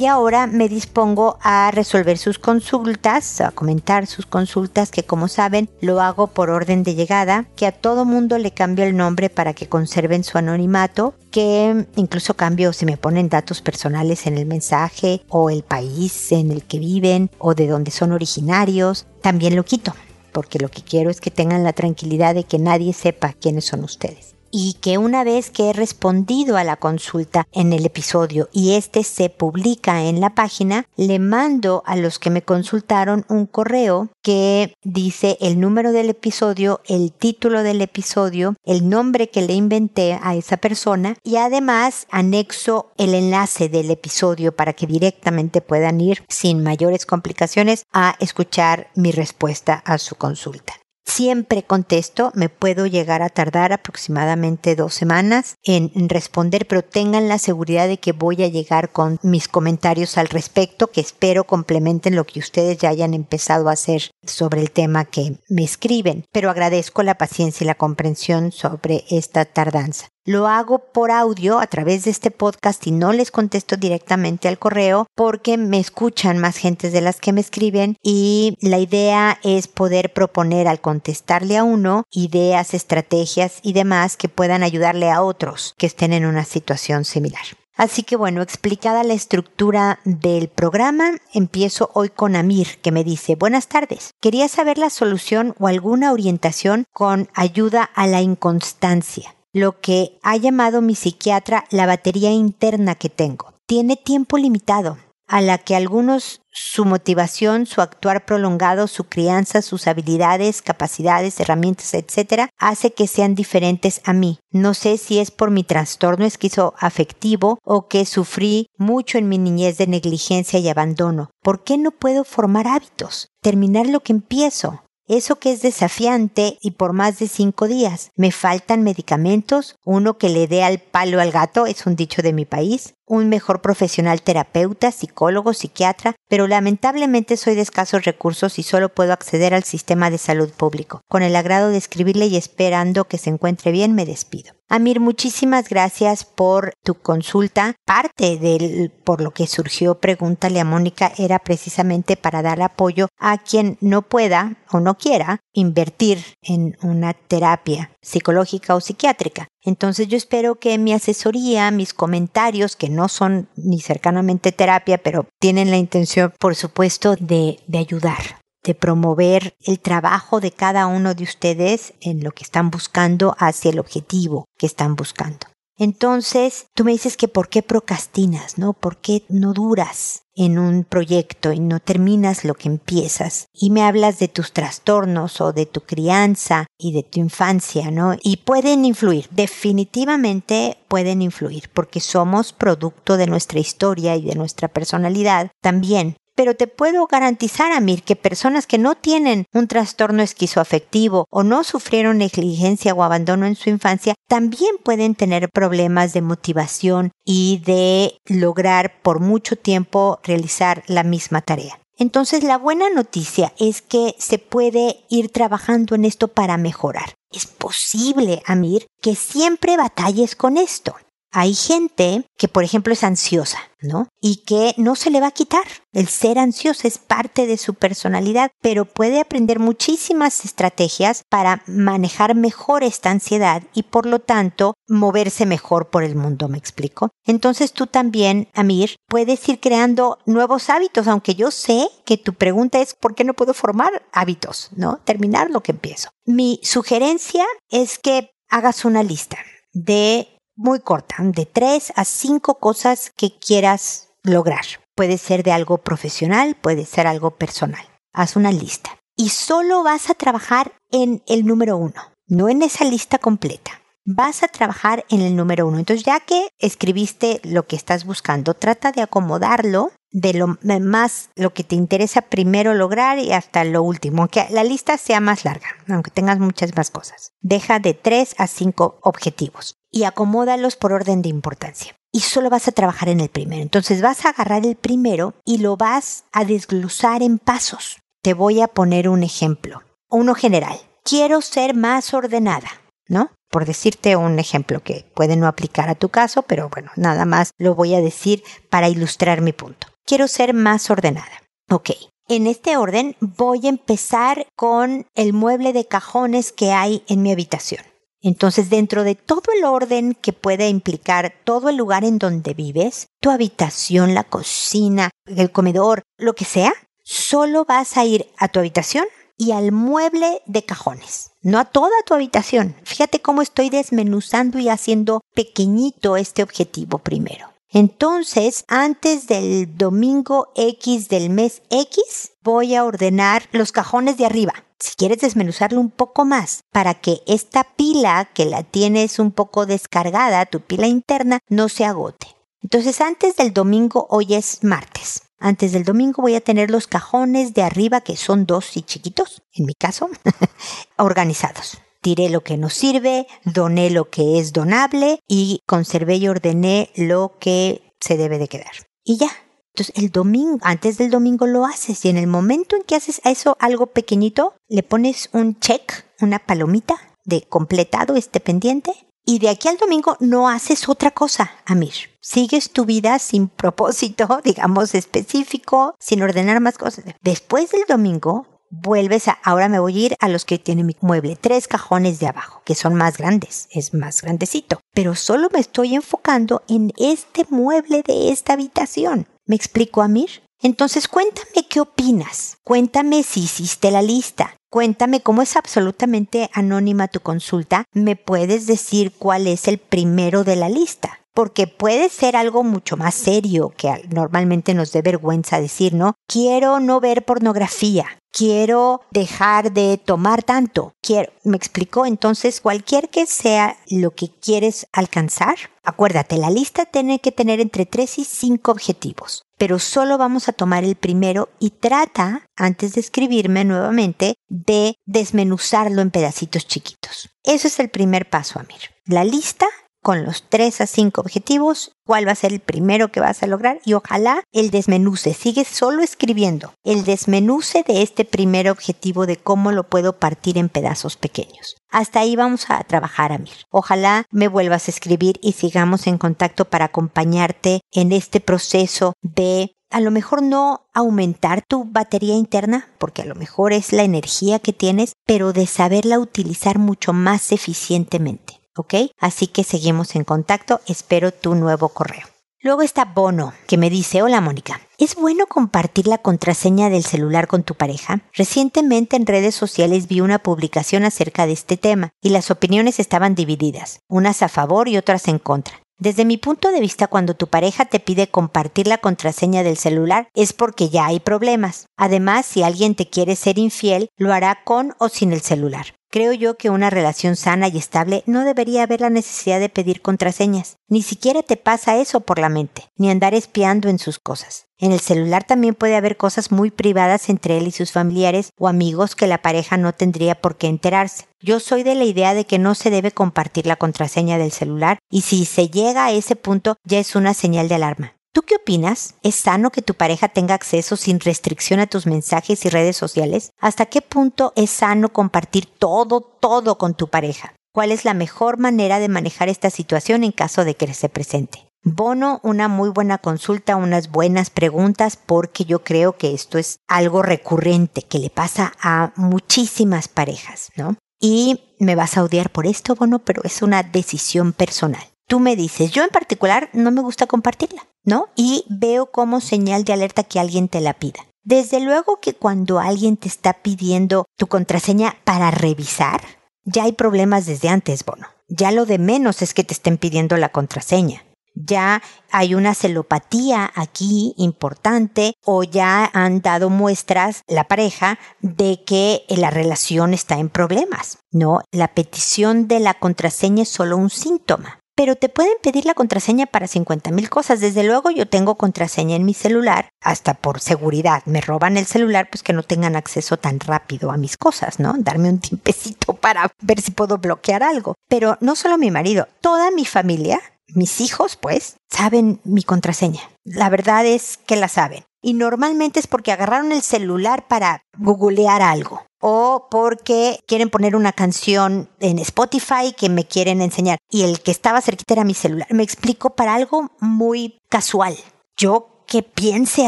y 0.01 0.07
ahora 0.07 0.47
me 0.47 0.67
dispongo 0.67 1.37
a 1.43 1.69
resolver 1.69 2.17
sus 2.17 2.39
consultas, 2.39 3.39
a 3.39 3.51
comentar 3.51 4.07
sus 4.07 4.25
consultas 4.25 4.89
que 4.89 5.03
como 5.03 5.27
saben 5.27 5.69
lo 5.79 6.01
hago 6.01 6.25
por 6.25 6.49
orden 6.49 6.81
de 6.81 6.95
llegada, 6.95 7.45
que 7.55 7.67
a 7.67 7.71
todo 7.71 8.03
mundo 8.03 8.39
le 8.39 8.49
cambio 8.49 8.83
el 8.85 8.97
nombre 8.97 9.29
para 9.29 9.53
que 9.53 9.69
conserven 9.69 10.23
su 10.23 10.39
anonimato, 10.39 11.13
que 11.29 11.85
incluso 11.97 12.33
cambio 12.33 12.73
si 12.73 12.87
me 12.87 12.97
ponen 12.97 13.29
datos 13.29 13.61
personales 13.61 14.25
en 14.25 14.39
el 14.39 14.47
mensaje 14.47 15.21
o 15.29 15.51
el 15.51 15.61
país 15.61 16.31
en 16.31 16.49
el 16.51 16.63
que 16.63 16.79
viven 16.79 17.29
o 17.37 17.53
de 17.53 17.67
donde 17.67 17.91
son 17.91 18.11
originarios, 18.11 19.05
también 19.21 19.55
lo 19.55 19.65
quito, 19.65 19.93
porque 20.31 20.57
lo 20.57 20.71
que 20.71 20.81
quiero 20.81 21.11
es 21.11 21.21
que 21.21 21.29
tengan 21.29 21.63
la 21.63 21.73
tranquilidad 21.73 22.33
de 22.33 22.43
que 22.43 22.57
nadie 22.57 22.93
sepa 22.93 23.35
quiénes 23.39 23.65
son 23.65 23.83
ustedes 23.83 24.33
y 24.51 24.73
que 24.81 24.97
una 24.97 25.23
vez 25.23 25.49
que 25.49 25.69
he 25.69 25.73
respondido 25.73 26.57
a 26.57 26.63
la 26.63 26.75
consulta 26.75 27.47
en 27.51 27.73
el 27.73 27.85
episodio 27.85 28.49
y 28.51 28.75
este 28.75 29.03
se 29.03 29.29
publica 29.29 30.03
en 30.03 30.19
la 30.19 30.35
página, 30.35 30.85
le 30.97 31.19
mando 31.19 31.83
a 31.85 31.95
los 31.95 32.19
que 32.19 32.29
me 32.29 32.41
consultaron 32.41 33.25
un 33.29 33.45
correo 33.45 34.09
que 34.21 34.75
dice 34.83 35.37
el 35.41 35.59
número 35.59 35.91
del 35.91 36.09
episodio, 36.09 36.81
el 36.85 37.11
título 37.11 37.63
del 37.63 37.81
episodio, 37.81 38.55
el 38.65 38.89
nombre 38.89 39.29
que 39.29 39.41
le 39.41 39.53
inventé 39.53 40.19
a 40.21 40.35
esa 40.35 40.57
persona 40.57 41.17
y 41.23 41.37
además 41.37 42.07
anexo 42.11 42.91
el 42.97 43.15
enlace 43.15 43.69
del 43.69 43.89
episodio 43.89 44.55
para 44.55 44.73
que 44.73 44.87
directamente 44.87 45.61
puedan 45.61 46.01
ir 46.01 46.23
sin 46.27 46.63
mayores 46.63 47.05
complicaciones 47.05 47.85
a 47.91 48.15
escuchar 48.19 48.89
mi 48.95 49.11
respuesta 49.11 49.81
a 49.85 49.97
su 49.97 50.15
consulta. 50.15 50.80
Siempre 51.11 51.63
contesto, 51.63 52.31
me 52.35 52.47
puedo 52.47 52.85
llegar 52.85 53.21
a 53.21 53.29
tardar 53.29 53.73
aproximadamente 53.73 54.75
dos 54.75 54.93
semanas 54.93 55.57
en, 55.63 55.91
responder, 56.07 56.65
pero 56.67 56.83
tengan 56.83 57.27
la 57.27 57.37
seguridad 57.37 57.87
de 57.87 57.97
que 57.97 58.13
voy 58.13 58.43
a 58.43 58.47
llegar 58.47 58.91
con 58.91 59.19
mis 59.21 59.47
comentarios 59.47 60.17
al 60.17 60.29
respecto, 60.29 60.87
que 60.87 61.01
espero 61.01 61.43
complementen 61.43 62.15
lo 62.15 62.25
que 62.25 62.39
ustedes 62.39 62.77
ya 62.77 62.89
hayan 62.89 63.13
empezado 63.13 63.67
a 63.67 63.73
hacer 63.73 64.11
sobre 64.25 64.61
el 64.61 64.71
tema 64.71 65.05
que 65.05 65.37
me 65.49 65.63
escriben, 65.63 66.25
pero 66.31 66.49
agradezco 66.49 67.03
la 67.03 67.15
paciencia 67.15 67.65
y 67.65 67.67
la 67.67 67.75
comprensión 67.75 68.51
sobre 68.51 69.03
esta 69.09 69.45
tardanza. 69.45 70.07
Lo 70.23 70.47
hago 70.47 70.77
por 70.77 71.09
audio 71.09 71.59
a 71.59 71.65
través 71.65 72.03
de 72.03 72.11
este 72.11 72.29
podcast 72.29 72.85
y 72.85 72.91
no 72.91 73.11
les 73.11 73.31
contesto 73.31 73.75
directamente 73.75 74.47
al 74.47 74.59
correo 74.59 75.07
porque 75.15 75.57
me 75.57 75.79
escuchan 75.79 76.37
más 76.37 76.57
gentes 76.57 76.93
de 76.93 77.01
las 77.01 77.19
que 77.19 77.33
me 77.33 77.41
escriben 77.41 77.97
y 78.03 78.55
la 78.61 78.77
idea 78.77 79.39
es 79.41 79.67
poder 79.67 80.13
proponer 80.13 80.67
al 80.67 80.79
contestarle 80.79 81.57
a 81.57 81.63
uno 81.63 82.03
ideas, 82.11 82.75
estrategias 82.75 83.61
y 83.63 83.73
demás 83.73 84.15
que 84.15 84.29
puedan 84.29 84.61
ayudarle 84.61 85.09
a 85.09 85.23
otros 85.23 85.73
que 85.79 85.87
estén 85.87 86.13
en 86.13 86.27
una 86.27 86.45
situación 86.45 87.03
similar. 87.03 87.41
Así 87.75 88.03
que 88.03 88.15
bueno, 88.15 88.43
explicada 88.43 89.03
la 89.03 89.13
estructura 89.13 90.01
del 90.05 90.49
programa, 90.49 91.13
empiezo 91.33 91.89
hoy 91.95 92.09
con 92.09 92.35
Amir, 92.35 92.77
que 92.83 92.91
me 92.91 93.03
dice, 93.03 93.33
buenas 93.35 93.67
tardes, 93.67 94.13
quería 94.21 94.47
saber 94.49 94.77
la 94.77 94.91
solución 94.91 95.55
o 95.57 95.67
alguna 95.67 96.11
orientación 96.11 96.85
con 96.93 97.27
ayuda 97.33 97.89
a 97.95 98.05
la 98.05 98.21
inconstancia 98.21 99.33
lo 99.53 99.79
que 99.79 100.19
ha 100.23 100.37
llamado 100.37 100.81
mi 100.81 100.95
psiquiatra 100.95 101.65
la 101.71 101.85
batería 101.85 102.31
interna 102.31 102.95
que 102.95 103.09
tengo. 103.09 103.53
Tiene 103.65 103.95
tiempo 103.95 104.37
limitado, 104.37 104.97
a 105.27 105.39
la 105.41 105.57
que 105.57 105.75
algunos 105.75 106.41
su 106.53 106.83
motivación, 106.83 107.65
su 107.65 107.79
actuar 107.79 108.25
prolongado, 108.25 108.87
su 108.87 109.05
crianza, 109.05 109.61
sus 109.61 109.87
habilidades, 109.87 110.61
capacidades, 110.61 111.39
herramientas, 111.39 111.93
etc., 111.93 112.49
hace 112.57 112.91
que 112.91 113.07
sean 113.07 113.35
diferentes 113.35 114.01
a 114.03 114.11
mí. 114.11 114.39
No 114.51 114.73
sé 114.73 114.97
si 114.97 115.19
es 115.19 115.31
por 115.31 115.49
mi 115.49 115.63
trastorno 115.63 116.25
esquizoafectivo 116.25 117.59
o 117.63 117.87
que 117.87 118.05
sufrí 118.05 118.67
mucho 118.77 119.17
en 119.17 119.29
mi 119.29 119.37
niñez 119.37 119.77
de 119.77 119.87
negligencia 119.87 120.59
y 120.59 120.67
abandono. 120.67 121.31
¿Por 121.41 121.63
qué 121.63 121.77
no 121.77 121.91
puedo 121.91 122.25
formar 122.25 122.67
hábitos? 122.67 123.29
Terminar 123.41 123.87
lo 123.87 124.01
que 124.01 124.11
empiezo. 124.11 124.83
Eso 125.07 125.37
que 125.37 125.51
es 125.51 125.61
desafiante 125.61 126.57
y 126.61 126.71
por 126.71 126.93
más 126.93 127.19
de 127.19 127.27
cinco 127.27 127.67
días. 127.67 128.11
Me 128.15 128.31
faltan 128.31 128.83
medicamentos, 128.83 129.75
uno 129.83 130.17
que 130.17 130.29
le 130.29 130.47
dé 130.47 130.63
al 130.63 130.79
palo 130.79 131.19
al 131.19 131.31
gato, 131.31 131.65
es 131.65 131.85
un 131.85 131.95
dicho 131.95 132.21
de 132.21 132.33
mi 132.33 132.45
país, 132.45 132.93
un 133.05 133.29
mejor 133.29 133.61
profesional 133.61 134.21
terapeuta, 134.21 134.91
psicólogo, 134.91 135.53
psiquiatra, 135.53 136.15
pero 136.29 136.47
lamentablemente 136.47 137.37
soy 137.37 137.55
de 137.55 137.61
escasos 137.61 138.05
recursos 138.05 138.57
y 138.59 138.63
solo 138.63 138.89
puedo 138.89 139.13
acceder 139.13 139.53
al 139.53 139.63
sistema 139.63 140.09
de 140.09 140.17
salud 140.17 140.49
público. 140.51 141.01
Con 141.09 141.23
el 141.23 141.35
agrado 141.35 141.69
de 141.69 141.77
escribirle 141.77 142.27
y 142.27 142.37
esperando 142.37 143.05
que 143.05 143.17
se 143.17 143.29
encuentre 143.29 143.71
bien, 143.71 143.93
me 143.93 144.05
despido. 144.05 144.53
Amir, 144.69 145.01
muchísimas 145.01 145.67
gracias 145.67 146.23
por 146.23 146.71
tu 146.81 146.95
consulta. 146.95 147.75
Parte 147.85 148.37
del 148.37 148.89
por 149.03 149.19
lo 149.19 149.31
que 149.31 149.45
surgió 149.45 149.99
Pregúntale 149.99 150.61
a 150.61 150.63
Mónica 150.63 151.11
era 151.17 151.39
precisamente 151.39 152.15
para 152.15 152.41
dar 152.41 152.61
apoyo 152.61 153.09
a 153.19 153.37
quien 153.37 153.77
no 153.81 154.03
pueda 154.03 154.55
o 154.71 154.79
no 154.79 154.97
quiera 154.97 155.41
invertir 155.51 156.23
en 156.41 156.77
una 156.81 157.13
terapia 157.13 157.91
psicológica 158.01 158.73
o 158.75 158.79
psiquiátrica. 158.79 159.49
Entonces 159.63 160.07
yo 160.07 160.17
espero 160.17 160.55
que 160.55 160.77
mi 160.77 160.93
asesoría, 160.93 161.69
mis 161.71 161.93
comentarios, 161.93 162.75
que 162.75 162.89
no 162.89 163.07
son 163.07 163.47
ni 163.55 163.79
cercanamente 163.79 164.51
terapia, 164.51 164.97
pero 164.97 165.27
tienen 165.39 165.69
la 165.71 165.77
intención, 165.77 166.33
por 166.39 166.55
supuesto, 166.55 167.15
de, 167.19 167.59
de 167.67 167.77
ayudar 167.77 168.41
de 168.63 168.75
promover 168.75 169.55
el 169.65 169.79
trabajo 169.79 170.39
de 170.39 170.51
cada 170.51 170.87
uno 170.87 171.13
de 171.13 171.23
ustedes 171.23 171.93
en 172.01 172.23
lo 172.23 172.31
que 172.31 172.43
están 172.43 172.69
buscando 172.69 173.35
hacia 173.39 173.71
el 173.71 173.79
objetivo 173.79 174.45
que 174.57 174.67
están 174.67 174.95
buscando. 174.95 175.47
Entonces, 175.81 176.67
tú 176.75 176.83
me 176.83 176.91
dices 176.91 177.17
que 177.17 177.27
por 177.27 177.49
qué 177.49 177.63
procrastinas, 177.63 178.59
¿no? 178.59 178.73
¿Por 178.73 178.97
qué 178.97 179.23
no 179.29 179.51
duras 179.51 180.25
en 180.35 180.59
un 180.59 180.83
proyecto 180.83 181.53
y 181.53 181.59
no 181.59 181.79
terminas 181.79 182.45
lo 182.45 182.53
que 182.53 182.69
empiezas? 182.69 183.47
Y 183.51 183.71
me 183.71 183.81
hablas 183.81 184.19
de 184.19 184.27
tus 184.27 184.53
trastornos 184.53 185.41
o 185.41 185.53
de 185.53 185.65
tu 185.65 185.81
crianza 185.81 186.67
y 186.77 186.93
de 186.93 187.01
tu 187.01 187.19
infancia, 187.19 187.89
¿no? 187.89 188.15
Y 188.21 188.37
pueden 188.37 188.85
influir, 188.85 189.27
definitivamente 189.31 190.77
pueden 190.87 191.23
influir, 191.23 191.71
porque 191.73 191.99
somos 191.99 192.53
producto 192.53 193.17
de 193.17 193.25
nuestra 193.25 193.59
historia 193.59 194.15
y 194.15 194.21
de 194.21 194.35
nuestra 194.35 194.67
personalidad 194.67 195.49
también 195.61 196.15
pero 196.35 196.55
te 196.55 196.67
puedo 196.67 197.07
garantizar, 197.07 197.71
Amir, 197.71 198.03
que 198.03 198.15
personas 198.15 198.67
que 198.67 198.77
no 198.77 198.95
tienen 198.95 199.45
un 199.53 199.67
trastorno 199.67 200.23
esquizoafectivo 200.23 201.27
o 201.29 201.43
no 201.43 201.63
sufrieron 201.63 202.17
negligencia 202.17 202.93
o 202.93 203.03
abandono 203.03 203.45
en 203.45 203.55
su 203.55 203.69
infancia, 203.69 204.15
también 204.27 204.75
pueden 204.83 205.15
tener 205.15 205.49
problemas 205.49 206.13
de 206.13 206.21
motivación 206.21 207.11
y 207.25 207.61
de 207.65 208.17
lograr 208.25 209.01
por 209.01 209.19
mucho 209.19 209.55
tiempo 209.55 210.19
realizar 210.23 210.83
la 210.87 211.03
misma 211.03 211.41
tarea. 211.41 211.79
Entonces 211.97 212.43
la 212.43 212.57
buena 212.57 212.89
noticia 212.89 213.53
es 213.59 213.83
que 213.83 214.15
se 214.17 214.39
puede 214.39 215.05
ir 215.09 215.29
trabajando 215.29 215.93
en 215.93 216.05
esto 216.05 216.29
para 216.29 216.57
mejorar. 216.57 217.13
Es 217.31 217.45
posible, 217.45 218.41
Amir, 218.45 218.87
que 219.01 219.15
siempre 219.15 219.77
batalles 219.77 220.35
con 220.35 220.57
esto. 220.57 220.95
Hay 221.31 221.53
gente 221.53 222.25
que, 222.37 222.47
por 222.47 222.63
ejemplo, 222.63 222.91
es 222.91 223.03
ansiosa, 223.03 223.59
¿no? 223.79 224.09
Y 224.19 224.43
que 224.45 224.73
no 224.77 224.95
se 224.95 225.09
le 225.09 225.21
va 225.21 225.27
a 225.27 225.31
quitar. 225.31 225.63
El 225.93 226.07
ser 226.07 226.37
ansioso 226.37 226.87
es 226.87 226.97
parte 226.97 227.47
de 227.47 227.57
su 227.57 227.73
personalidad, 227.73 228.51
pero 228.61 228.85
puede 228.85 229.21
aprender 229.21 229.59
muchísimas 229.59 230.43
estrategias 230.43 231.23
para 231.29 231.63
manejar 231.67 232.35
mejor 232.35 232.83
esta 232.83 233.11
ansiedad 233.11 233.63
y, 233.73 233.83
por 233.83 234.05
lo 234.05 234.19
tanto, 234.19 234.73
moverse 234.87 235.45
mejor 235.45 235.89
por 235.89 236.03
el 236.03 236.15
mundo, 236.15 236.49
¿me 236.49 236.57
explico? 236.57 237.11
Entonces 237.25 237.71
tú 237.71 237.87
también, 237.87 238.49
Amir, 238.53 238.95
puedes 239.07 239.47
ir 239.47 239.59
creando 239.59 240.19
nuevos 240.25 240.69
hábitos, 240.69 241.07
aunque 241.07 241.35
yo 241.35 241.49
sé 241.51 241.87
que 242.05 242.17
tu 242.17 242.33
pregunta 242.33 242.81
es 242.81 242.93
¿por 242.93 243.15
qué 243.15 243.23
no 243.23 243.33
puedo 243.33 243.53
formar 243.53 244.03
hábitos? 244.11 244.69
¿No? 244.75 244.97
Terminar 245.05 245.49
lo 245.49 245.61
que 245.61 245.71
empiezo. 245.71 246.09
Mi 246.25 246.59
sugerencia 246.63 247.45
es 247.69 247.99
que 247.99 248.31
hagas 248.49 248.83
una 248.83 249.01
lista 249.01 249.37
de 249.73 250.27
muy 250.61 250.79
corta, 250.79 251.15
de 251.19 251.45
tres 251.45 251.91
a 251.95 252.05
cinco 252.05 252.59
cosas 252.59 253.11
que 253.17 253.37
quieras 253.37 254.09
lograr. 254.23 254.65
Puede 254.95 255.17
ser 255.17 255.43
de 255.43 255.51
algo 255.51 255.79
profesional, 255.79 256.55
puede 256.55 256.85
ser 256.85 257.07
algo 257.07 257.31
personal. 257.31 257.83
Haz 258.13 258.35
una 258.35 258.51
lista. 258.51 258.97
Y 259.15 259.29
solo 259.29 259.83
vas 259.83 260.09
a 260.09 260.13
trabajar 260.13 260.73
en 260.91 261.23
el 261.27 261.45
número 261.45 261.77
uno, 261.77 262.13
no 262.27 262.47
en 262.47 262.61
esa 262.61 262.85
lista 262.85 263.17
completa. 263.17 263.81
Vas 264.05 264.43
a 264.43 264.47
trabajar 264.47 265.05
en 265.09 265.21
el 265.21 265.35
número 265.35 265.67
uno. 265.67 265.79
Entonces, 265.79 266.05
ya 266.05 266.19
que 266.19 266.49
escribiste 266.59 267.39
lo 267.43 267.65
que 267.67 267.75
estás 267.75 268.05
buscando, 268.05 268.53
trata 268.53 268.91
de 268.91 269.01
acomodarlo 269.01 269.91
de 270.11 270.33
lo 270.33 270.57
más 270.61 271.29
lo 271.35 271.53
que 271.53 271.63
te 271.63 271.75
interesa 271.75 272.21
primero 272.21 272.73
lograr 272.73 273.19
y 273.19 273.31
hasta 273.31 273.63
lo 273.63 273.81
último, 273.83 274.21
aunque 274.21 274.45
la 274.49 274.63
lista 274.63 274.97
sea 274.97 275.19
más 275.19 275.45
larga, 275.45 275.67
aunque 275.87 276.11
tengas 276.11 276.39
muchas 276.39 276.75
más 276.75 276.91
cosas. 276.91 277.31
Deja 277.41 277.79
de 277.79 277.93
tres 277.93 278.35
a 278.37 278.47
cinco 278.47 278.99
objetivos 279.01 279.75
y 279.89 280.03
acomódalos 280.03 280.75
por 280.75 280.93
orden 280.93 281.21
de 281.21 281.29
importancia. 281.29 281.95
Y 282.13 282.21
solo 282.21 282.49
vas 282.49 282.67
a 282.67 282.73
trabajar 282.73 283.09
en 283.09 283.21
el 283.21 283.29
primero. 283.29 283.61
Entonces 283.61 284.01
vas 284.01 284.25
a 284.25 284.29
agarrar 284.29 284.65
el 284.65 284.75
primero 284.75 285.33
y 285.45 285.59
lo 285.59 285.77
vas 285.77 286.25
a 286.33 286.43
desglosar 286.43 287.23
en 287.23 287.39
pasos. 287.39 287.99
Te 288.21 288.33
voy 288.33 288.61
a 288.61 288.67
poner 288.67 289.07
un 289.07 289.23
ejemplo, 289.23 289.81
uno 290.09 290.35
general. 290.35 290.77
Quiero 291.03 291.41
ser 291.41 291.73
más 291.73 292.13
ordenada, 292.13 292.69
¿no? 293.07 293.31
Por 293.49 293.65
decirte 293.65 294.15
un 294.15 294.39
ejemplo 294.39 294.81
que 294.83 295.09
puede 295.15 295.35
no 295.35 295.47
aplicar 295.47 295.89
a 295.89 295.95
tu 295.95 296.09
caso, 296.09 296.43
pero 296.43 296.69
bueno, 296.69 296.91
nada 296.95 297.25
más 297.25 297.51
lo 297.57 297.75
voy 297.75 297.95
a 297.95 298.01
decir 298.01 298.43
para 298.69 298.89
ilustrar 298.89 299.41
mi 299.41 299.51
punto. 299.51 299.87
Quiero 300.05 300.27
ser 300.27 300.53
más 300.53 300.89
ordenada. 300.89 301.43
Ok, 301.69 301.91
en 302.27 302.47
este 302.47 302.77
orden 302.77 303.15
voy 303.19 303.65
a 303.65 303.69
empezar 303.69 304.47
con 304.55 305.05
el 305.15 305.33
mueble 305.33 305.73
de 305.73 305.87
cajones 305.87 306.51
que 306.51 306.71
hay 306.71 307.03
en 307.07 307.21
mi 307.21 307.31
habitación. 307.31 307.81
Entonces, 308.21 308.69
dentro 308.69 309.03
de 309.03 309.15
todo 309.15 309.51
el 309.57 309.65
orden 309.65 310.13
que 310.13 310.31
puede 310.31 310.69
implicar 310.69 311.33
todo 311.43 311.69
el 311.69 311.77
lugar 311.77 312.03
en 312.03 312.19
donde 312.19 312.53
vives, 312.53 313.07
tu 313.19 313.31
habitación, 313.31 314.13
la 314.13 314.23
cocina, 314.23 315.09
el 315.25 315.51
comedor, 315.51 316.03
lo 316.17 316.33
que 316.35 316.45
sea, 316.45 316.73
solo 317.03 317.65
vas 317.65 317.97
a 317.97 318.05
ir 318.05 318.31
a 318.37 318.47
tu 318.47 318.59
habitación 318.59 319.05
y 319.37 319.53
al 319.53 319.71
mueble 319.71 320.43
de 320.45 320.63
cajones, 320.63 321.31
no 321.41 321.57
a 321.57 321.65
toda 321.65 321.95
tu 322.05 322.13
habitación. 322.13 322.75
Fíjate 322.83 323.21
cómo 323.21 323.41
estoy 323.41 323.71
desmenuzando 323.71 324.59
y 324.59 324.69
haciendo 324.69 325.21
pequeñito 325.33 326.15
este 326.15 326.43
objetivo 326.43 326.99
primero. 326.99 327.50
Entonces, 327.71 328.65
antes 328.67 329.27
del 329.27 329.77
domingo 329.77 330.51
X 330.55 331.09
del 331.09 331.29
mes 331.29 331.61
X, 331.69 332.33
voy 332.43 332.75
a 332.75 332.83
ordenar 332.83 333.47
los 333.51 333.71
cajones 333.71 334.17
de 334.17 334.25
arriba 334.25 334.53
si 334.81 334.95
quieres 334.95 335.19
desmenuzarlo 335.19 335.79
un 335.79 335.91
poco 335.91 336.25
más 336.25 336.63
para 336.71 336.95
que 336.95 337.21
esta 337.27 337.63
pila 337.63 338.29
que 338.33 338.45
la 338.45 338.63
tienes 338.63 339.19
un 339.19 339.31
poco 339.31 339.65
descargada, 339.65 340.45
tu 340.47 340.59
pila 340.61 340.87
interna, 340.87 341.39
no 341.49 341.69
se 341.69 341.85
agote. 341.85 342.27
Entonces 342.63 342.99
antes 343.01 343.35
del 343.35 343.53
domingo, 343.53 344.07
hoy 344.09 344.33
es 344.33 344.63
martes. 344.63 345.23
Antes 345.39 345.71
del 345.71 345.83
domingo 345.83 346.21
voy 346.21 346.35
a 346.35 346.41
tener 346.41 346.69
los 346.69 346.87
cajones 346.87 347.53
de 347.53 347.63
arriba, 347.63 348.01
que 348.01 348.15
son 348.15 348.45
dos 348.45 348.75
y 348.77 348.83
chiquitos, 348.83 349.43
en 349.53 349.65
mi 349.65 349.73
caso, 349.73 350.09
organizados. 350.97 351.77
Tiré 352.01 352.29
lo 352.29 352.41
que 352.41 352.57
nos 352.57 352.73
sirve, 352.73 353.27
doné 353.45 353.89
lo 353.89 354.09
que 354.09 354.39
es 354.39 354.53
donable 354.53 355.19
y 355.27 355.61
conservé 355.67 356.15
y 356.15 356.27
ordené 356.27 356.89
lo 356.95 357.37
que 357.39 357.93
se 357.99 358.17
debe 358.17 358.39
de 358.39 358.47
quedar. 358.47 358.71
Y 359.03 359.17
ya. 359.17 359.29
Entonces 359.73 359.95
el 359.95 360.09
domingo, 360.09 360.57
antes 360.63 360.97
del 360.97 361.11
domingo 361.11 361.47
lo 361.47 361.65
haces 361.65 362.03
y 362.03 362.09
en 362.09 362.17
el 362.17 362.27
momento 362.27 362.75
en 362.75 362.83
que 362.83 362.95
haces 362.95 363.21
eso 363.23 363.55
algo 363.59 363.87
pequeñito, 363.87 364.53
le 364.67 364.83
pones 364.83 365.29
un 365.31 365.59
check, 365.59 366.05
una 366.19 366.39
palomita 366.39 366.95
de 367.23 367.43
completado 367.43 368.15
este 368.15 368.39
pendiente 368.41 368.91
y 369.25 369.39
de 369.39 369.49
aquí 369.49 369.67
al 369.67 369.77
domingo 369.77 370.17
no 370.19 370.49
haces 370.49 370.89
otra 370.89 371.11
cosa, 371.11 371.51
Amir. 371.65 371.93
Sigues 372.21 372.71
tu 372.71 372.85
vida 372.85 373.17
sin 373.19 373.47
propósito, 373.47 374.41
digamos, 374.43 374.95
específico, 374.95 375.95
sin 375.99 376.21
ordenar 376.21 376.59
más 376.59 376.77
cosas. 376.77 377.05
Después 377.21 377.71
del 377.71 377.83
domingo, 377.87 378.47
vuelves 378.71 379.27
a, 379.27 379.37
ahora 379.43 379.69
me 379.69 379.79
voy 379.79 379.95
a 379.95 380.05
ir 380.05 380.15
a 380.19 380.29
los 380.29 380.45
que 380.45 380.57
tienen 380.57 380.87
mi 380.87 380.95
mueble, 381.01 381.37
tres 381.39 381.67
cajones 381.67 382.19
de 382.19 382.27
abajo, 382.27 382.61
que 382.65 382.73
son 382.73 382.95
más 382.95 383.17
grandes, 383.17 383.67
es 383.71 383.93
más 383.93 384.21
grandecito. 384.21 384.79
Pero 384.93 385.13
solo 385.15 385.49
me 385.53 385.59
estoy 385.59 385.93
enfocando 385.93 386.63
en 386.67 386.91
este 386.97 387.45
mueble 387.49 388.01
de 388.07 388.31
esta 388.31 388.53
habitación. 388.53 389.27
¿Me 389.45 389.55
explico, 389.55 390.01
Amir? 390.01 390.41
Entonces 390.63 391.07
cuéntame 391.07 391.67
qué 391.69 391.81
opinas. 391.81 392.57
Cuéntame 392.63 393.23
si 393.23 393.41
hiciste 393.41 393.91
la 393.91 394.01
lista. 394.01 394.55
Cuéntame 394.69 395.21
cómo 395.21 395.41
es 395.41 395.55
absolutamente 395.55 396.49
anónima 396.53 397.07
tu 397.07 397.19
consulta. 397.19 397.85
¿Me 397.93 398.15
puedes 398.15 398.67
decir 398.67 399.11
cuál 399.17 399.47
es 399.47 399.67
el 399.67 399.79
primero 399.79 400.43
de 400.43 400.55
la 400.55 400.69
lista? 400.69 401.19
Porque 401.33 401.65
puede 401.65 402.09
ser 402.09 402.35
algo 402.35 402.63
mucho 402.63 402.95
más 402.95 403.15
serio 403.15 403.73
que 403.75 404.07
normalmente 404.09 404.73
nos 404.73 404.91
dé 404.91 405.01
vergüenza 405.01 405.59
decir, 405.59 405.93
¿no? 405.93 406.13
Quiero 406.27 406.79
no 406.79 406.99
ver 406.99 407.25
pornografía 407.25 408.20
quiero 408.31 409.01
dejar 409.11 409.71
de 409.73 409.97
tomar 409.97 410.43
tanto. 410.43 410.93
Quiero, 411.01 411.31
me 411.43 411.57
explicó 411.57 412.05
entonces 412.05 412.61
cualquier 412.61 413.09
que 413.09 413.25
sea 413.25 413.77
lo 413.89 414.11
que 414.11 414.29
quieres 414.29 414.87
alcanzar. 414.91 415.55
Acuérdate, 415.83 416.37
la 416.37 416.49
lista 416.49 416.85
tiene 416.85 417.19
que 417.19 417.31
tener 417.31 417.59
entre 417.59 417.85
3 417.85 418.19
y 418.19 418.25
5 418.25 418.71
objetivos, 418.71 419.45
pero 419.57 419.79
solo 419.79 420.17
vamos 420.17 420.47
a 420.47 420.53
tomar 420.53 420.83
el 420.83 420.95
primero 420.95 421.49
y 421.59 421.71
trata, 421.71 422.47
antes 422.55 422.93
de 422.93 423.01
escribirme 423.01 423.65
nuevamente, 423.65 424.35
de 424.47 424.95
desmenuzarlo 425.05 426.01
en 426.01 426.11
pedacitos 426.11 426.67
chiquitos. 426.67 427.29
Eso 427.43 427.67
es 427.67 427.79
el 427.79 427.89
primer 427.89 428.29
paso, 428.29 428.59
Amir. 428.59 428.91
La 429.05 429.23
lista 429.23 429.67
con 430.01 430.25
los 430.25 430.43
3 430.49 430.81
a 430.81 430.87
5 430.87 431.21
objetivos, 431.21 431.91
cuál 432.05 432.27
va 432.27 432.31
a 432.31 432.35
ser 432.35 432.51
el 432.51 432.59
primero 432.59 433.11
que 433.11 433.19
vas 433.19 433.43
a 433.43 433.47
lograr 433.47 433.79
y 433.85 433.93
ojalá 433.93 434.43
el 434.51 434.71
desmenuce, 434.71 435.33
sigue 435.33 435.63
solo 435.65 436.01
escribiendo, 436.01 436.73
el 436.83 437.03
desmenuce 437.03 437.83
de 437.87 438.01
este 438.01 438.25
primer 438.25 438.69
objetivo 438.69 439.25
de 439.25 439.37
cómo 439.37 439.71
lo 439.71 439.87
puedo 439.87 440.17
partir 440.17 440.57
en 440.57 440.69
pedazos 440.69 441.17
pequeños. 441.17 441.77
Hasta 441.89 442.21
ahí 442.21 442.35
vamos 442.35 442.69
a 442.69 442.83
trabajar, 442.83 443.31
Amir. 443.31 443.65
Ojalá 443.69 444.25
me 444.31 444.47
vuelvas 444.47 444.87
a 444.87 444.91
escribir 444.91 445.39
y 445.41 445.53
sigamos 445.53 446.07
en 446.07 446.17
contacto 446.17 446.65
para 446.65 446.85
acompañarte 446.85 447.81
en 447.91 448.11
este 448.11 448.39
proceso 448.39 449.13
de 449.21 449.75
a 449.91 449.99
lo 449.99 450.09
mejor 450.09 450.41
no 450.41 450.87
aumentar 450.93 451.63
tu 451.67 451.83
batería 451.83 452.35
interna, 452.35 452.87
porque 452.97 453.23
a 453.23 453.25
lo 453.25 453.35
mejor 453.35 453.73
es 453.73 453.91
la 453.91 454.03
energía 454.03 454.59
que 454.59 454.71
tienes, 454.71 455.13
pero 455.25 455.51
de 455.51 455.67
saberla 455.67 456.17
utilizar 456.17 456.79
mucho 456.79 457.11
más 457.11 457.51
eficientemente. 457.51 458.60
¿Ok? 458.75 458.93
Así 459.19 459.47
que 459.47 459.63
seguimos 459.63 460.15
en 460.15 460.23
contacto, 460.23 460.81
espero 460.87 461.31
tu 461.31 461.55
nuevo 461.55 461.89
correo. 461.89 462.27
Luego 462.63 462.83
está 462.83 463.05
Bono, 463.05 463.53
que 463.67 463.77
me 463.77 463.89
dice, 463.89 464.21
hola 464.21 464.39
Mónica, 464.39 464.81
¿es 464.99 465.15
bueno 465.15 465.47
compartir 465.47 466.05
la 466.05 466.19
contraseña 466.19 466.91
del 466.91 467.03
celular 467.03 467.47
con 467.47 467.63
tu 467.63 467.73
pareja? 467.73 468.21
Recientemente 468.33 469.15
en 469.15 469.25
redes 469.25 469.55
sociales 469.55 470.07
vi 470.07 470.21
una 470.21 470.37
publicación 470.37 471.03
acerca 471.03 471.47
de 471.47 471.53
este 471.53 471.75
tema 471.75 472.11
y 472.21 472.29
las 472.29 472.51
opiniones 472.51 472.99
estaban 472.99 473.33
divididas, 473.33 474.01
unas 474.07 474.43
a 474.43 474.47
favor 474.47 474.87
y 474.87 474.97
otras 474.97 475.27
en 475.27 475.39
contra. 475.39 475.81
Desde 475.97 476.25
mi 476.25 476.37
punto 476.37 476.71
de 476.71 476.79
vista, 476.79 477.07
cuando 477.07 477.35
tu 477.35 477.47
pareja 477.47 477.85
te 477.85 477.99
pide 477.99 478.27
compartir 478.27 478.87
la 478.87 478.99
contraseña 478.99 479.63
del 479.63 479.77
celular 479.77 480.29
es 480.35 480.53
porque 480.53 480.89
ya 480.89 481.07
hay 481.07 481.19
problemas. 481.19 481.85
Además, 481.97 482.45
si 482.45 482.61
alguien 482.63 482.93
te 482.95 483.07
quiere 483.07 483.35
ser 483.35 483.57
infiel, 483.57 484.09
lo 484.17 484.33
hará 484.33 484.63
con 484.63 484.93
o 484.99 485.09
sin 485.09 485.31
el 485.31 485.41
celular. 485.41 485.95
Creo 486.13 486.33
yo 486.33 486.57
que 486.57 486.69
una 486.69 486.89
relación 486.89 487.37
sana 487.37 487.69
y 487.69 487.77
estable 487.77 488.23
no 488.25 488.43
debería 488.43 488.83
haber 488.83 488.99
la 488.99 489.09
necesidad 489.09 489.61
de 489.61 489.69
pedir 489.69 490.01
contraseñas. 490.01 490.75
Ni 490.89 491.03
siquiera 491.03 491.41
te 491.41 491.55
pasa 491.55 491.99
eso 491.99 492.19
por 492.19 492.37
la 492.37 492.49
mente, 492.49 492.89
ni 492.97 493.09
andar 493.09 493.33
espiando 493.33 493.87
en 493.87 493.97
sus 493.97 494.19
cosas. 494.19 494.67
En 494.77 494.91
el 494.91 494.99
celular 494.99 495.45
también 495.45 495.73
puede 495.73 495.95
haber 495.95 496.17
cosas 496.17 496.51
muy 496.51 496.69
privadas 496.69 497.29
entre 497.29 497.57
él 497.57 497.67
y 497.67 497.71
sus 497.71 497.93
familiares 497.93 498.51
o 498.59 498.67
amigos 498.67 499.15
que 499.15 499.25
la 499.25 499.41
pareja 499.41 499.77
no 499.77 499.93
tendría 499.93 500.35
por 500.35 500.57
qué 500.57 500.67
enterarse. 500.67 501.27
Yo 501.39 501.61
soy 501.61 501.83
de 501.83 501.95
la 501.95 502.03
idea 502.03 502.33
de 502.33 502.43
que 502.43 502.59
no 502.59 502.75
se 502.75 502.89
debe 502.89 503.13
compartir 503.13 503.65
la 503.65 503.77
contraseña 503.77 504.37
del 504.37 504.51
celular 504.51 504.99
y 505.09 505.21
si 505.21 505.45
se 505.45 505.69
llega 505.69 506.03
a 506.05 506.11
ese 506.11 506.35
punto 506.35 506.75
ya 506.83 506.99
es 506.99 507.15
una 507.15 507.33
señal 507.33 507.69
de 507.69 507.75
alarma. 507.75 508.15
¿Tú 508.33 508.43
qué 508.43 508.55
opinas? 508.55 509.15
¿Es 509.23 509.35
sano 509.35 509.71
que 509.71 509.81
tu 509.81 509.93
pareja 509.93 510.29
tenga 510.29 510.55
acceso 510.55 510.95
sin 510.95 511.19
restricción 511.19 511.81
a 511.81 511.87
tus 511.87 512.05
mensajes 512.05 512.63
y 512.63 512.69
redes 512.69 512.95
sociales? 512.95 513.51
¿Hasta 513.59 513.87
qué 513.87 514.01
punto 514.01 514.53
es 514.55 514.69
sano 514.69 515.11
compartir 515.11 515.65
todo, 515.65 516.21
todo 516.21 516.77
con 516.77 516.93
tu 516.93 517.09
pareja? 517.09 517.53
¿Cuál 517.73 517.91
es 517.91 518.05
la 518.05 518.13
mejor 518.13 518.57
manera 518.57 518.99
de 518.99 519.09
manejar 519.09 519.49
esta 519.49 519.69
situación 519.69 520.23
en 520.23 520.31
caso 520.31 520.63
de 520.63 520.75
que 520.75 520.93
se 520.93 521.09
presente? 521.09 521.67
Bono, 521.83 522.39
una 522.43 522.69
muy 522.69 522.89
buena 522.89 523.17
consulta, 523.17 523.75
unas 523.75 524.09
buenas 524.11 524.49
preguntas, 524.49 525.17
porque 525.17 525.65
yo 525.65 525.83
creo 525.83 526.15
que 526.15 526.33
esto 526.33 526.57
es 526.57 526.77
algo 526.87 527.23
recurrente 527.23 528.03
que 528.03 528.19
le 528.19 528.29
pasa 528.29 528.71
a 528.81 529.11
muchísimas 529.17 530.07
parejas, 530.07 530.69
¿no? 530.77 530.95
Y 531.19 531.75
me 531.79 531.95
vas 531.95 532.17
a 532.17 532.23
odiar 532.23 532.49
por 532.49 532.65
esto, 532.65 532.95
Bono, 532.95 533.19
pero 533.19 533.41
es 533.43 533.61
una 533.61 533.83
decisión 533.83 534.53
personal. 534.53 535.03
Tú 535.31 535.39
me 535.39 535.55
dices, 535.55 535.91
yo 535.91 536.03
en 536.03 536.09
particular 536.09 536.69
no 536.73 536.91
me 536.91 536.99
gusta 536.99 537.25
compartirla. 537.25 537.87
¿no? 538.03 538.27
Y 538.35 538.65
veo 538.67 539.11
como 539.11 539.39
señal 539.39 539.85
de 539.85 539.93
alerta 539.93 540.23
que 540.23 540.41
alguien 540.41 540.67
te 540.67 540.81
la 540.81 540.93
pida. 540.93 541.25
Desde 541.41 541.79
luego 541.79 542.19
que 542.19 542.33
cuando 542.33 542.79
alguien 542.79 543.15
te 543.15 543.29
está 543.29 543.53
pidiendo 543.53 544.25
tu 544.37 544.47
contraseña 544.47 545.15
para 545.23 545.49
revisar, 545.49 546.19
ya 546.65 546.83
hay 546.83 546.91
problemas 546.91 547.45
desde 547.45 547.69
antes, 547.69 548.03
Bono. 548.03 548.27
Ya 548.49 548.71
lo 548.73 548.85
de 548.85 548.97
menos 548.97 549.41
es 549.41 549.53
que 549.53 549.63
te 549.63 549.73
estén 549.73 549.97
pidiendo 549.97 550.35
la 550.35 550.49
contraseña. 550.49 551.23
Ya 551.53 552.01
hay 552.29 552.53
una 552.53 552.75
celopatía 552.75 553.71
aquí 553.75 554.33
importante 554.35 555.35
o 555.45 555.63
ya 555.63 556.09
han 556.13 556.41
dado 556.41 556.69
muestras 556.69 557.43
la 557.47 557.69
pareja 557.69 558.19
de 558.41 558.83
que 558.85 559.23
la 559.29 559.49
relación 559.49 560.13
está 560.13 560.39
en 560.39 560.49
problemas. 560.49 561.19
No, 561.31 561.61
la 561.71 561.93
petición 561.93 562.67
de 562.67 562.81
la 562.81 562.95
contraseña 562.95 563.63
es 563.63 563.69
solo 563.69 563.95
un 563.95 564.09
síntoma 564.09 564.80
pero 565.01 565.15
te 565.15 565.29
pueden 565.29 565.55
pedir 565.63 565.87
la 565.87 565.95
contraseña 565.95 566.45
para 566.45 566.67
50 566.67 567.09
mil 567.09 567.27
cosas. 567.27 567.59
Desde 567.59 567.83
luego 567.83 568.11
yo 568.11 568.27
tengo 568.27 568.53
contraseña 568.53 569.15
en 569.15 569.25
mi 569.25 569.33
celular, 569.33 569.89
hasta 569.99 570.35
por 570.35 570.59
seguridad. 570.59 571.23
Me 571.25 571.41
roban 571.41 571.75
el 571.77 571.87
celular, 571.87 572.29
pues 572.29 572.43
que 572.43 572.53
no 572.53 572.61
tengan 572.61 572.95
acceso 572.95 573.37
tan 573.37 573.59
rápido 573.59 574.11
a 574.11 574.17
mis 574.17 574.37
cosas, 574.37 574.79
¿no? 574.79 574.93
Darme 574.99 575.29
un 575.29 575.39
tiempecito 575.39 576.13
para 576.21 576.51
ver 576.61 576.81
si 576.81 576.91
puedo 576.91 577.17
bloquear 577.17 577.63
algo. 577.63 577.95
Pero 578.09 578.37
no 578.41 578.55
solo 578.55 578.77
mi 578.77 578.91
marido, 578.91 579.27
toda 579.41 579.71
mi 579.71 579.85
familia, 579.85 580.39
mis 580.67 581.01
hijos, 581.01 581.35
pues, 581.35 581.77
saben 581.89 582.39
mi 582.43 582.61
contraseña. 582.61 583.21
La 583.43 583.69
verdad 583.69 584.05
es 584.05 584.37
que 584.45 584.55
la 584.55 584.67
saben. 584.67 585.03
Y 585.19 585.33
normalmente 585.33 585.99
es 585.99 586.05
porque 586.05 586.31
agarraron 586.31 586.71
el 586.71 586.83
celular 586.83 587.47
para 587.47 587.81
googlear 587.97 588.61
algo 588.61 589.01
o 589.21 589.67
porque 589.71 590.39
quieren 590.47 590.69
poner 590.69 590.95
una 590.95 591.13
canción 591.13 591.89
en 591.99 592.19
Spotify 592.19 592.93
que 592.97 593.09
me 593.09 593.25
quieren 593.25 593.61
enseñar 593.61 593.97
y 594.09 594.23
el 594.23 594.41
que 594.41 594.51
estaba 594.51 594.81
cerquita 594.81 595.13
era 595.13 595.23
mi 595.23 595.33
celular. 595.33 595.67
Me 595.71 595.83
explico 595.83 596.31
para 596.31 596.55
algo 596.55 596.91
muy 596.99 597.57
casual. 597.69 598.17
Yo 598.57 599.05
que 599.07 599.23
piense 599.23 599.87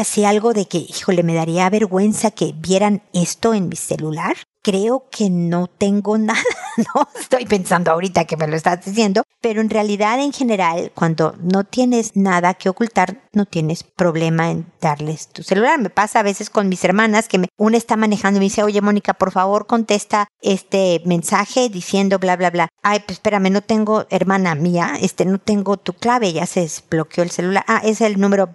así 0.00 0.24
algo 0.24 0.52
de 0.52 0.66
que, 0.66 0.78
híjole, 0.78 1.22
me 1.22 1.34
daría 1.34 1.68
vergüenza 1.70 2.30
que 2.30 2.52
vieran 2.56 3.02
esto 3.12 3.54
en 3.54 3.68
mi 3.68 3.76
celular 3.76 4.36
creo 4.64 5.04
que 5.10 5.28
no 5.30 5.68
tengo 5.68 6.18
nada, 6.18 6.42
¿no? 6.94 7.08
Estoy 7.18 7.46
pensando 7.46 7.90
ahorita 7.90 8.24
que 8.24 8.36
me 8.36 8.46
lo 8.46 8.56
estás 8.56 8.84
diciendo, 8.84 9.22
pero 9.40 9.60
en 9.60 9.70
realidad 9.70 10.20
en 10.20 10.32
general, 10.32 10.92
cuando 10.94 11.34
no 11.40 11.64
tienes 11.64 12.16
nada 12.16 12.54
que 12.54 12.68
ocultar, 12.68 13.22
no 13.32 13.46
tienes 13.46 13.82
problema 13.82 14.50
en 14.50 14.66
darles 14.80 15.28
tu 15.28 15.42
celular. 15.42 15.78
Me 15.80 15.90
pasa 15.90 16.20
a 16.20 16.22
veces 16.22 16.50
con 16.50 16.68
mis 16.68 16.84
hermanas 16.84 17.28
que 17.28 17.38
me, 17.38 17.48
una 17.56 17.76
está 17.76 17.96
manejando 17.96 18.38
y 18.38 18.40
me 18.40 18.44
dice, 18.44 18.62
oye 18.62 18.80
Mónica, 18.80 19.14
por 19.14 19.32
favor 19.32 19.66
contesta 19.66 20.28
este 20.40 21.02
mensaje 21.04 21.68
diciendo 21.68 22.18
bla, 22.18 22.36
bla, 22.36 22.50
bla. 22.50 22.68
Ay, 22.82 23.00
pues 23.00 23.18
espérame, 23.18 23.50
no 23.50 23.60
tengo, 23.60 24.06
hermana 24.10 24.54
mía, 24.54 24.94
este, 25.00 25.24
no 25.24 25.38
tengo 25.38 25.76
tu 25.76 25.92
clave, 25.92 26.32
ya 26.32 26.46
se 26.46 26.60
desbloqueó 26.60 27.24
el 27.24 27.30
celular. 27.30 27.64
Ah, 27.66 27.80
es 27.84 28.00
el 28.00 28.20
número 28.20 28.48